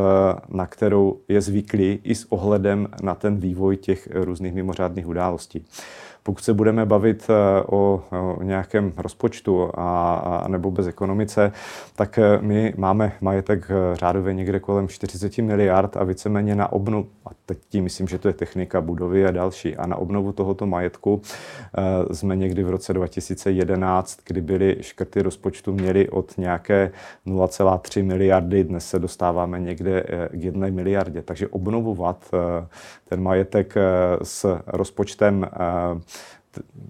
na 0.50 0.66
kterou 0.66 1.18
je 1.28 1.42
zvyklý 1.42 2.00
i 2.04 2.16
s 2.16 2.32
ohledem 2.32 2.88
na 3.04 3.16
ten 3.16 3.38
vývoj 3.38 3.78
těch 3.78 4.10
různých 4.14 4.54
mimořádných 4.54 5.08
událostí. 5.08 5.35
Pokud 6.26 6.44
se 6.44 6.54
budeme 6.54 6.86
bavit 6.86 7.28
eh, 7.30 7.64
o, 7.66 8.04
o 8.38 8.44
nějakém 8.44 8.94
rozpočtu 8.98 9.70
a, 9.74 10.16
a 10.16 10.48
nebo 10.48 10.72
bez 10.72 10.88
ekonomice, 10.88 11.52
tak 11.96 12.20
eh, 12.20 12.38
my 12.42 12.74
máme 12.78 13.12
majetek 13.22 13.68
eh, 13.70 13.96
řádově 13.96 14.34
někde 14.34 14.60
kolem 14.60 14.88
40 14.88 15.38
miliard 15.38 15.98
a 15.98 16.04
víceméně 16.04 16.56
na 16.56 16.72
obnovu, 16.72 17.08
a 17.26 17.30
teď 17.46 17.58
tím 17.70 17.84
myslím, 17.84 18.08
že 18.08 18.18
to 18.18 18.28
je 18.28 18.34
technika, 18.34 18.82
budovy 18.82 19.26
a 19.26 19.32
další, 19.32 19.76
a 19.76 19.88
na 19.88 19.96
obnovu 19.96 20.32
tohoto 20.32 20.66
majetku 20.66 21.22
jsme 22.14 22.36
někdy 22.36 22.64
v 22.64 22.70
roce 22.70 22.94
2011, 22.94 24.20
kdy 24.28 24.42
byly 24.42 24.78
škrty 24.82 25.22
rozpočtu, 25.22 25.74
měli 25.74 26.10
od 26.10 26.38
nějaké 26.38 26.92
0,3 27.28 28.04
miliardy, 28.04 28.64
dnes 28.64 28.90
se 28.90 29.00
dostáváme 29.00 29.60
někde 29.60 30.04
k 30.32 30.44
jedné 30.44 30.72
miliardě. 30.72 31.22
Takže 31.22 31.48
obnovovat 31.48 32.32
ten 33.10 33.22
majetek 33.22 33.76
s 34.24 34.60
rozpočtem 34.68 35.48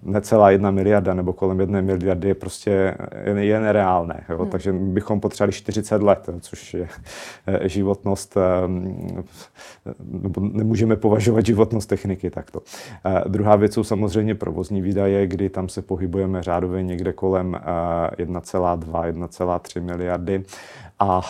necelá 0.02 0.50
jedna 0.50 0.70
miliarda 0.70 1.14
nebo 1.14 1.32
kolem 1.32 1.60
jedné 1.60 1.82
miliardy 1.82 2.28
je 2.28 2.34
prostě 2.34 2.94
je 3.36 3.60
nereálné. 3.60 4.24
Jo? 4.28 4.38
Hmm. 4.38 4.50
Takže 4.50 4.72
bychom 4.72 5.20
potřebovali 5.20 5.52
40 5.52 6.02
let, 6.02 6.30
což 6.40 6.74
je 6.74 6.88
eh, 7.46 7.68
životnost, 7.68 8.36
eh, 8.36 8.40
nebo 9.98 10.40
nemůžeme 10.40 10.96
považovat 10.96 11.46
životnost 11.46 11.88
techniky 11.88 12.30
takto. 12.30 12.62
Eh, 13.04 13.22
druhá 13.28 13.56
věc 13.56 13.74
jsou 13.74 13.84
samozřejmě 13.84 14.34
provozní 14.34 14.82
výdaje, 14.82 15.26
kdy 15.26 15.48
tam 15.48 15.68
se 15.68 15.82
pohybujeme 15.82 16.42
řádově 16.42 16.82
někde 16.82 17.12
kolem 17.12 17.60
1,2, 18.18 19.06
1,3 19.06 19.80
miliardy. 19.80 20.44
A 20.98 21.22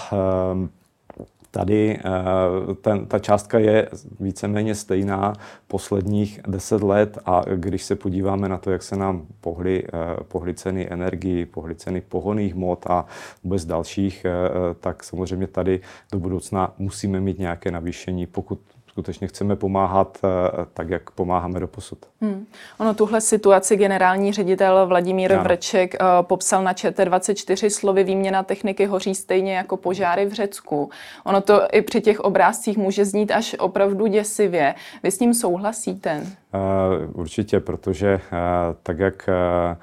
Tady 1.57 1.99
eh, 1.99 2.75
ten, 2.81 3.07
ta 3.07 3.19
částka 3.19 3.59
je 3.59 3.89
víceméně 4.21 4.75
stejná 4.75 5.33
posledních 5.67 6.41
deset 6.49 6.83
let 6.83 7.19
a 7.25 7.43
když 7.55 7.83
se 7.83 7.97
podíváme 7.97 8.49
na 8.49 8.59
to, 8.59 8.71
jak 8.71 8.83
se 8.83 8.97
nám 8.97 9.27
pohly, 9.41 9.85
eh, 9.87 10.25
pohly 10.29 10.55
ceny 10.55 10.87
energii, 10.91 11.47
pohly 11.47 11.75
ceny 11.75 12.01
pohoných 12.01 12.55
mod 12.55 12.87
a 12.87 13.07
vůbec 13.45 13.65
dalších, 13.65 14.25
eh, 14.25 14.31
tak 14.81 15.05
samozřejmě 15.05 15.47
tady 15.47 15.81
do 16.13 16.19
budoucna 16.19 16.75
musíme 16.79 17.21
mít 17.21 17.39
nějaké 17.39 17.71
navýšení, 17.71 18.27
pokud 18.27 18.61
skutečně 18.97 19.27
chceme 19.27 19.57
pomáhat 19.57 20.19
tak, 20.75 20.91
jak 20.91 21.11
pomáháme 21.11 21.61
do 21.61 21.69
posud. 21.69 21.99
Hmm. 22.21 22.47
Ono 22.79 22.95
tuhle 22.95 23.21
situaci 23.21 23.77
generální 23.77 24.33
ředitel 24.33 24.87
Vladimír 24.87 25.33
ano. 25.33 25.43
Vrček 25.43 25.95
popsal 26.23 26.65
na 26.65 26.73
ČT24 26.73 27.69
slovy 27.69 28.05
výměna 28.05 28.43
techniky 28.43 28.87
hoří 28.87 29.15
stejně 29.15 29.57
jako 29.57 29.77
požáry 29.77 30.27
v 30.27 30.33
Řecku. 30.33 30.91
Ono 31.25 31.41
to 31.41 31.63
i 31.73 31.83
při 31.83 32.01
těch 32.01 32.21
obrázcích 32.21 32.79
může 32.79 33.05
znít 33.05 33.31
až 33.31 33.57
opravdu 33.59 34.07
děsivě. 34.07 34.75
Vy 35.03 35.11
s 35.11 35.21
ním 35.21 35.35
souhlasíte? 35.35 36.27
Uh, 36.55 37.21
určitě, 37.21 37.61
protože 37.61 38.15
uh, 38.15 38.21
tak, 38.83 38.99
jak 38.99 39.29
uh, 39.29 39.77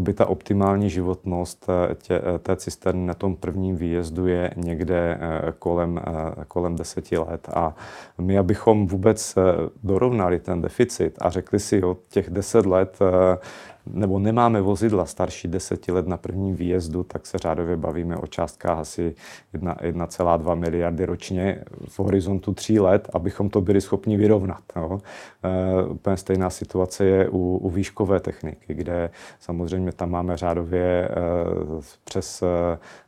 jakoby 0.00 0.14
ta 0.14 0.26
optimální 0.26 0.90
životnost 0.90 1.66
eh, 1.68 1.94
tě, 1.94 2.14
eh, 2.14 2.38
té 2.38 2.56
cisterny 2.56 3.06
na 3.06 3.14
tom 3.14 3.36
prvním 3.36 3.76
výjezdu 3.76 4.26
je 4.26 4.50
někde 4.56 5.18
eh, 5.20 5.52
kolem, 5.58 6.00
kolem 6.48 6.76
deseti 6.76 7.18
let. 7.18 7.48
A 7.54 7.74
my, 8.18 8.38
abychom 8.38 8.86
vůbec 8.86 9.38
dorovnali 9.82 10.38
ten 10.38 10.62
deficit 10.62 11.18
a 11.20 11.30
řekli 11.30 11.58
si, 11.58 11.82
od 11.82 11.98
těch 12.08 12.30
deset 12.30 12.66
let 12.66 12.98
nebo 13.86 14.18
nemáme 14.18 14.60
vozidla 14.60 15.06
starší 15.06 15.48
deseti 15.48 15.92
let 15.92 16.06
na 16.06 16.16
prvním 16.16 16.54
výjezdu, 16.54 17.02
tak 17.02 17.26
se 17.26 17.38
řádově 17.38 17.76
bavíme 17.76 18.16
o 18.16 18.26
částkách 18.26 18.78
asi 18.78 19.14
1,2 19.54 20.56
miliardy 20.56 21.04
ročně 21.04 21.64
v 21.88 21.98
horizontu 21.98 22.54
tří 22.54 22.80
let, 22.80 23.08
abychom 23.12 23.50
to 23.50 23.60
byli 23.60 23.80
schopni 23.80 24.16
vyrovnat. 24.16 24.62
Jo. 24.76 25.00
E, 25.42 25.84
úplně 25.84 26.16
stejná 26.16 26.50
situace 26.50 27.04
je 27.04 27.28
u, 27.28 27.56
u 27.56 27.70
výškové 27.70 28.20
techniky, 28.20 28.74
kde 28.74 29.10
samozřejmě 29.40 29.92
tam 29.92 30.10
máme 30.10 30.36
řádově 30.36 31.08
e, 31.08 31.10
přes 32.04 32.42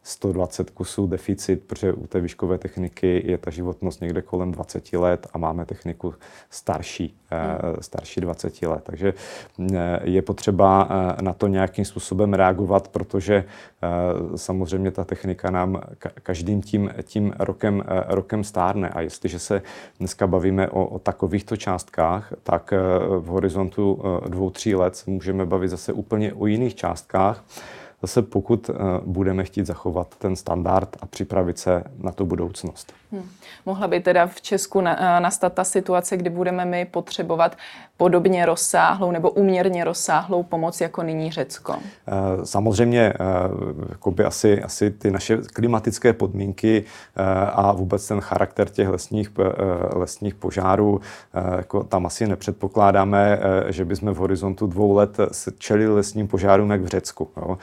120 0.02 0.70
kusů 0.70 1.06
deficit, 1.06 1.64
protože 1.66 1.92
u 1.92 2.06
té 2.06 2.20
výškové 2.20 2.58
techniky 2.58 3.22
je 3.26 3.38
ta 3.38 3.50
životnost 3.50 4.00
někde 4.00 4.22
kolem 4.22 4.52
20 4.52 4.92
let 4.92 5.26
a 5.32 5.38
máme 5.38 5.64
techniku 5.64 6.14
starší, 6.50 7.16
e, 7.32 7.82
starší 7.82 8.20
20 8.20 8.62
let. 8.62 8.80
Takže 8.84 9.14
je 10.04 10.22
potřeba 10.22 10.61
Eh, 10.62 11.22
na 11.22 11.32
to 11.32 11.46
nějakým 11.46 11.84
způsobem 11.84 12.34
reagovat, 12.34 12.88
protože 12.88 13.34
eh, 13.34 13.88
samozřejmě 14.38 14.90
ta 14.90 15.04
technika 15.04 15.50
nám 15.50 15.80
každým 16.22 16.62
tím, 16.62 16.90
tím 17.02 17.34
rokem, 17.38 17.82
eh, 17.86 18.04
rokem 18.08 18.44
stárne. 18.44 18.88
A 18.88 19.00
jestliže 19.00 19.38
se 19.38 19.62
dneska 19.98 20.26
bavíme 20.26 20.68
o, 20.68 20.86
o 20.86 20.98
takovýchto 20.98 21.56
částkách, 21.56 22.32
tak 22.42 22.74
v 23.18 23.26
horizontu 23.26 24.02
dvou, 24.28 24.50
tří 24.50 24.74
let 24.74 25.02
můžeme 25.06 25.46
bavit 25.46 25.68
zase 25.68 25.92
úplně 25.92 26.32
o 26.32 26.46
jiných 26.46 26.74
částkách. 26.74 27.44
Zase 28.02 28.22
pokud 28.22 28.70
budeme 29.04 29.44
chtít 29.44 29.66
zachovat 29.66 30.14
ten 30.18 30.36
standard 30.36 30.96
a 31.00 31.06
připravit 31.06 31.58
se 31.58 31.84
na 31.98 32.12
tu 32.12 32.26
budoucnost. 32.26 32.92
Hmm. 33.12 33.28
Mohla 33.66 33.88
by 33.88 34.00
teda 34.00 34.26
v 34.26 34.40
Česku 34.40 34.80
na, 34.80 35.20
nastat 35.20 35.52
ta 35.52 35.64
situace, 35.64 36.16
kdy 36.16 36.30
budeme 36.30 36.64
my 36.64 36.84
potřebovat 36.84 37.56
podobně 37.96 38.46
rozsáhlou 38.46 39.10
nebo 39.10 39.30
uměrně 39.30 39.84
rozsáhlou 39.84 40.42
pomoc 40.42 40.80
jako 40.80 41.02
nyní 41.02 41.30
Řecko? 41.30 41.74
Eh, 41.74 42.46
samozřejmě 42.46 43.12
by 44.10 44.24
asi, 44.24 44.62
asi 44.62 44.90
ty 44.90 45.10
naše 45.10 45.36
klimatické 45.36 46.12
podmínky 46.12 46.84
eh, 47.16 47.22
a 47.52 47.72
vůbec 47.72 48.08
ten 48.08 48.20
charakter 48.20 48.68
těch 48.68 48.88
lesních, 48.88 49.30
eh, 49.40 49.98
lesních 49.98 50.34
požárů, 50.34 51.00
jako 51.56 51.84
tam 51.84 52.06
asi 52.06 52.26
nepředpokládáme, 52.26 53.38
že 53.68 53.84
bychom 53.84 54.14
v 54.14 54.16
horizontu 54.16 54.66
dvou 54.66 54.92
let 54.92 55.16
čelili 55.58 55.94
lesním 55.94 56.28
požárům 56.28 56.70
jak 56.70 56.80
v 56.80 56.86
Řecku. 56.86 57.28
Jo. 57.36 57.58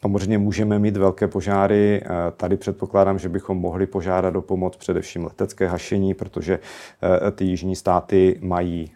Samozřejmě 0.00 0.38
můžeme 0.38 0.78
mít 0.78 0.96
velké 0.96 1.28
požáry, 1.28 2.02
tady 2.36 2.56
předpokládám, 2.56 3.18
že 3.18 3.28
bychom 3.28 3.58
mohli 3.58 3.86
požádat 3.86 4.36
o 4.36 4.42
pomoc 4.42 4.76
především 4.76 5.24
letecké 5.24 5.68
hašení, 5.68 6.14
protože 6.14 6.58
ty 7.32 7.44
jižní 7.44 7.76
státy 7.76 8.38
mají 8.40 8.90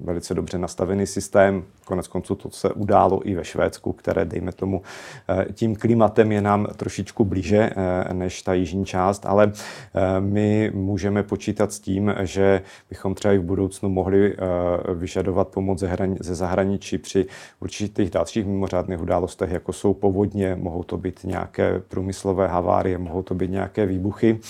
velice 0.00 0.34
dobře 0.34 0.58
nastavený 0.58 1.06
systém. 1.06 1.64
Konec 1.86 2.08
konců 2.08 2.34
to 2.34 2.50
se 2.50 2.72
událo 2.72 3.28
i 3.28 3.34
ve 3.34 3.44
Švédsku, 3.44 3.92
které, 3.92 4.24
dejme 4.24 4.52
tomu, 4.52 4.82
eh, 5.28 5.46
tím 5.52 5.76
klimatem 5.76 6.32
je 6.32 6.40
nám 6.40 6.66
trošičku 6.76 7.24
blíže 7.24 7.70
eh, 7.76 8.14
než 8.14 8.42
ta 8.42 8.54
jižní 8.54 8.86
část, 8.86 9.26
ale 9.26 9.52
eh, 9.52 10.20
my 10.20 10.70
můžeme 10.74 11.22
počítat 11.22 11.72
s 11.72 11.80
tím, 11.80 12.14
že 12.22 12.62
bychom 12.90 13.14
třeba 13.14 13.34
i 13.34 13.38
v 13.38 13.42
budoucnu 13.42 13.88
mohli 13.88 14.36
vyžadovat 14.94 15.48
pomoc 15.48 15.84
ze 16.20 16.34
zahraničí 16.34 16.98
při 16.98 17.26
určitých 17.60 18.10
dalších 18.10 18.46
mimořádných 18.46 19.00
událostech, 19.00 19.50
jako 19.56 19.72
jsou 19.72 19.94
povodně, 19.94 20.56
mohou 20.60 20.82
to 20.82 20.96
být 20.96 21.24
nějaké 21.24 21.82
průmyslové 21.88 22.48
havárie, 22.48 22.98
mohou 22.98 23.22
to 23.22 23.34
být 23.34 23.50
nějaké 23.50 23.86
výbuchy. 23.86 24.40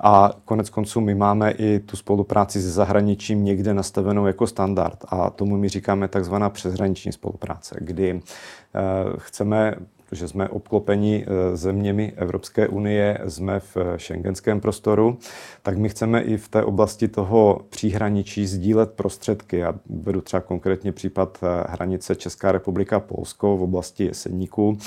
A 0.00 0.30
konec 0.44 0.70
konců 0.70 1.00
my 1.00 1.14
máme 1.14 1.50
i 1.50 1.80
tu 1.80 1.96
spolupráci 1.96 2.62
se 2.62 2.70
zahraničím 2.70 3.44
někde 3.44 3.74
nastavenou 3.74 4.26
jako 4.26 4.46
standard. 4.46 5.04
A 5.08 5.30
tomu 5.30 5.56
my 5.56 5.68
říkáme 5.68 6.08
takzvaná 6.08 6.50
přeshraniční 6.50 7.12
spolupráce, 7.12 7.76
kdy 7.80 8.20
eh, 8.20 8.80
chceme 9.18 9.74
protože 10.14 10.28
jsme 10.28 10.48
obklopeni 10.48 11.26
eh, 11.26 11.56
zeměmi 11.56 12.12
Evropské 12.16 12.68
unie, 12.68 13.18
jsme 13.28 13.60
v 13.60 13.76
šengenském 13.96 14.60
prostoru, 14.60 15.18
tak 15.62 15.78
my 15.78 15.88
chceme 15.88 16.22
i 16.22 16.36
v 16.36 16.48
té 16.48 16.64
oblasti 16.64 17.08
toho 17.08 17.60
příhraničí 17.68 18.46
sdílet 18.46 18.90
prostředky. 18.90 19.58
Já 19.58 19.74
beru 19.86 20.20
třeba 20.20 20.40
konkrétně 20.40 20.92
případ 20.92 21.38
eh, 21.42 21.64
hranice 21.68 22.14
Česká 22.14 22.52
republika 22.52 23.00
Polsko 23.00 23.56
v 23.56 23.62
oblasti 23.62 24.04
Jeseníku, 24.04 24.78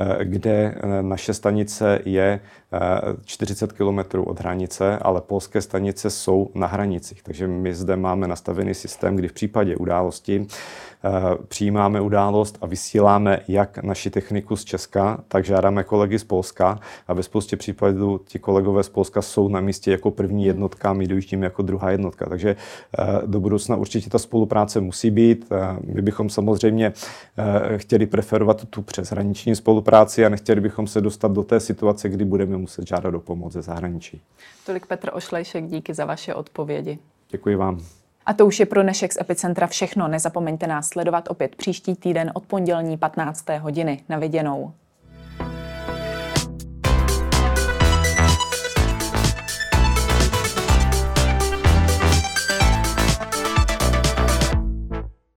eh, 0.00 0.24
kde 0.24 0.74
naše 1.02 1.34
stanice 1.34 2.00
je 2.04 2.40
40 3.24 3.72
km 3.72 3.98
od 4.18 4.40
hranice, 4.40 4.98
ale 4.98 5.20
polské 5.20 5.62
stanice 5.62 6.10
jsou 6.10 6.50
na 6.54 6.66
hranicích. 6.66 7.22
Takže 7.22 7.48
my 7.48 7.74
zde 7.74 7.96
máme 7.96 8.28
nastavený 8.28 8.74
systém, 8.74 9.16
kdy 9.16 9.28
v 9.28 9.32
případě 9.32 9.76
události 9.76 10.46
Eh, 11.04 11.36
přijímáme 11.48 12.00
událost 12.00 12.58
a 12.60 12.66
vysíláme 12.66 13.40
jak 13.48 13.82
naši 13.82 14.10
techniku 14.10 14.56
z 14.56 14.64
Česka, 14.64 15.24
tak 15.28 15.44
žádáme 15.44 15.84
kolegy 15.84 16.18
z 16.18 16.24
Polska 16.24 16.80
a 17.08 17.14
ve 17.14 17.22
spoustě 17.22 17.56
případů 17.56 18.20
ti 18.24 18.38
kolegové 18.38 18.82
z 18.82 18.88
Polska 18.88 19.22
jsou 19.22 19.48
na 19.48 19.60
místě 19.60 19.90
jako 19.90 20.10
první 20.10 20.44
jednotka 20.44 20.92
my 20.92 21.06
dojíždíme 21.06 21.46
jako 21.46 21.62
druhá 21.62 21.90
jednotka. 21.90 22.26
Takže 22.28 22.56
eh, 22.98 23.04
do 23.26 23.40
budoucna 23.40 23.76
určitě 23.76 24.10
ta 24.10 24.18
spolupráce 24.18 24.80
musí 24.80 25.10
být. 25.10 25.46
Eh, 25.52 25.76
my 25.94 26.02
bychom 26.02 26.30
samozřejmě 26.30 26.92
chtěli 27.76 28.06
preferovat 28.06 28.64
tu 28.64 28.82
přeshraniční 28.82 29.56
spolupráci 29.56 30.24
a 30.24 30.28
nechtěli 30.28 30.60
bychom 30.60 30.86
se 30.86 31.00
dostat 31.00 31.32
do 31.32 31.42
té 31.42 31.60
situace, 31.60 32.08
kdy 32.08 32.24
budeme 32.24 32.56
muset 32.62 32.88
žádat 32.88 33.14
o 33.14 33.20
pomoc 33.20 33.52
ze 33.52 33.62
zahraničí. 33.62 34.20
Tolik 34.66 34.86
Petr 34.86 35.10
Ošlejšek, 35.12 35.66
díky 35.66 35.94
za 35.94 36.04
vaše 36.04 36.34
odpovědi. 36.34 36.98
Děkuji 37.30 37.56
vám. 37.56 37.80
A 38.26 38.32
to 38.32 38.46
už 38.46 38.60
je 38.60 38.66
pro 38.66 38.82
dnešek 38.82 39.12
z 39.12 39.20
Epicentra 39.20 39.66
všechno. 39.66 40.08
Nezapomeňte 40.08 40.66
nás 40.66 40.88
sledovat 40.88 41.30
opět 41.30 41.56
příští 41.56 41.94
týden 41.94 42.30
od 42.34 42.46
pondělní 42.46 42.96
15. 42.96 43.48
hodiny. 43.60 44.00
Na 44.08 44.18
viděnou. 44.18 44.72